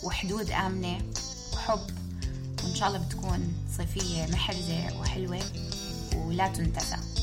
وحدود 0.03 0.49
آمنة 0.51 0.97
وحب 1.53 1.79
وإن 2.63 2.75
شاء 2.75 2.87
الله 2.87 3.05
بتكون 3.07 3.53
صيفية 3.77 4.33
محرزة 4.33 4.99
وحلوة 5.01 5.39
ولا 6.25 6.47
تنتسى 6.47 7.16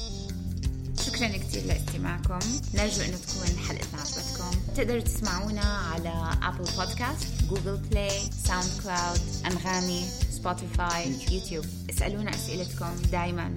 شكرا 1.15 1.29
كثير 1.29 1.65
لاستماعكم. 1.67 2.39
نرجو 2.75 3.03
إنه 3.03 3.17
تكون 3.17 3.59
حلقتنا 3.69 4.01
عجبتكم 4.01 4.75
تقدروا 4.77 5.01
تسمعونا 5.01 5.61
على 5.61 6.39
Apple 6.43 6.65
Podcast 6.65 7.27
Google 7.51 7.77
Play 7.77 8.21
SoundCloud 8.45 9.21
انغامي 9.47 10.05
سبوتيفاي 10.31 11.13
يوتيوب. 11.31 11.65
اسألونا 11.91 12.31
أسئلتكم 12.31 12.97
دايما. 13.13 13.55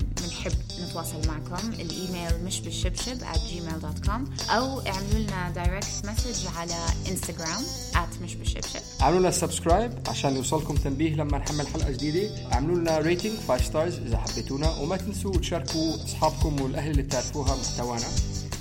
بنحب 0.49 0.89
نتواصل 0.89 1.27
معكم. 1.27 1.69
الإيميل 1.69 2.43
مش 2.45 2.61
بالشبشب 2.61 3.17
at 3.19 3.37
gmail.com 3.37 4.49
أو 4.51 4.79
اعملوا 4.79 5.19
لنا 5.19 5.49
direct 5.49 6.01
message 6.05 6.47
على 6.57 6.75
انستغرام 7.09 7.63
at 7.93 8.21
مش 8.23 8.35
بالشبشب. 8.35 8.79
اعملوا 9.01 9.19
لنا 9.19 9.31
subscribe 9.31 9.91
عشان 10.07 10.35
يوصلكم 10.35 10.75
تنبيه 10.75 11.15
لما 11.15 11.37
نحمل 11.37 11.67
حلقة 11.67 11.91
جديدة. 11.91 12.53
اعملوا 12.53 12.75
لنا 12.75 12.97
rating 12.97 13.33
5 13.47 13.63
stars 13.63 13.99
إذا 13.99 14.17
حبيتونا. 14.17 14.69
وما 14.69 14.97
تنسوا 14.97 15.37
تشاركوا 15.37 15.95
أصحابكم 16.03 16.61
والأهل 16.61 16.91
اللي 16.91 17.01
بتعرفوها 17.01 17.55
محتوانا. 17.55 18.07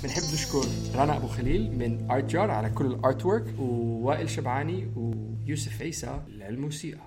بنحب 0.03 0.23
نشكر 0.33 0.65
رنا 0.95 1.17
أبو 1.17 1.27
خليل 1.27 1.77
من 1.77 2.11
Art 2.11 2.25
Jar 2.25 2.51
على 2.51 2.69
كل 2.69 2.85
ال 2.85 3.25
artwork 3.25 3.45
ووائل 3.59 4.29
شبعاني 4.29 4.91
ويوسف 4.95 5.81
عيسى 5.81 6.19
للموسيقى. 6.27 7.06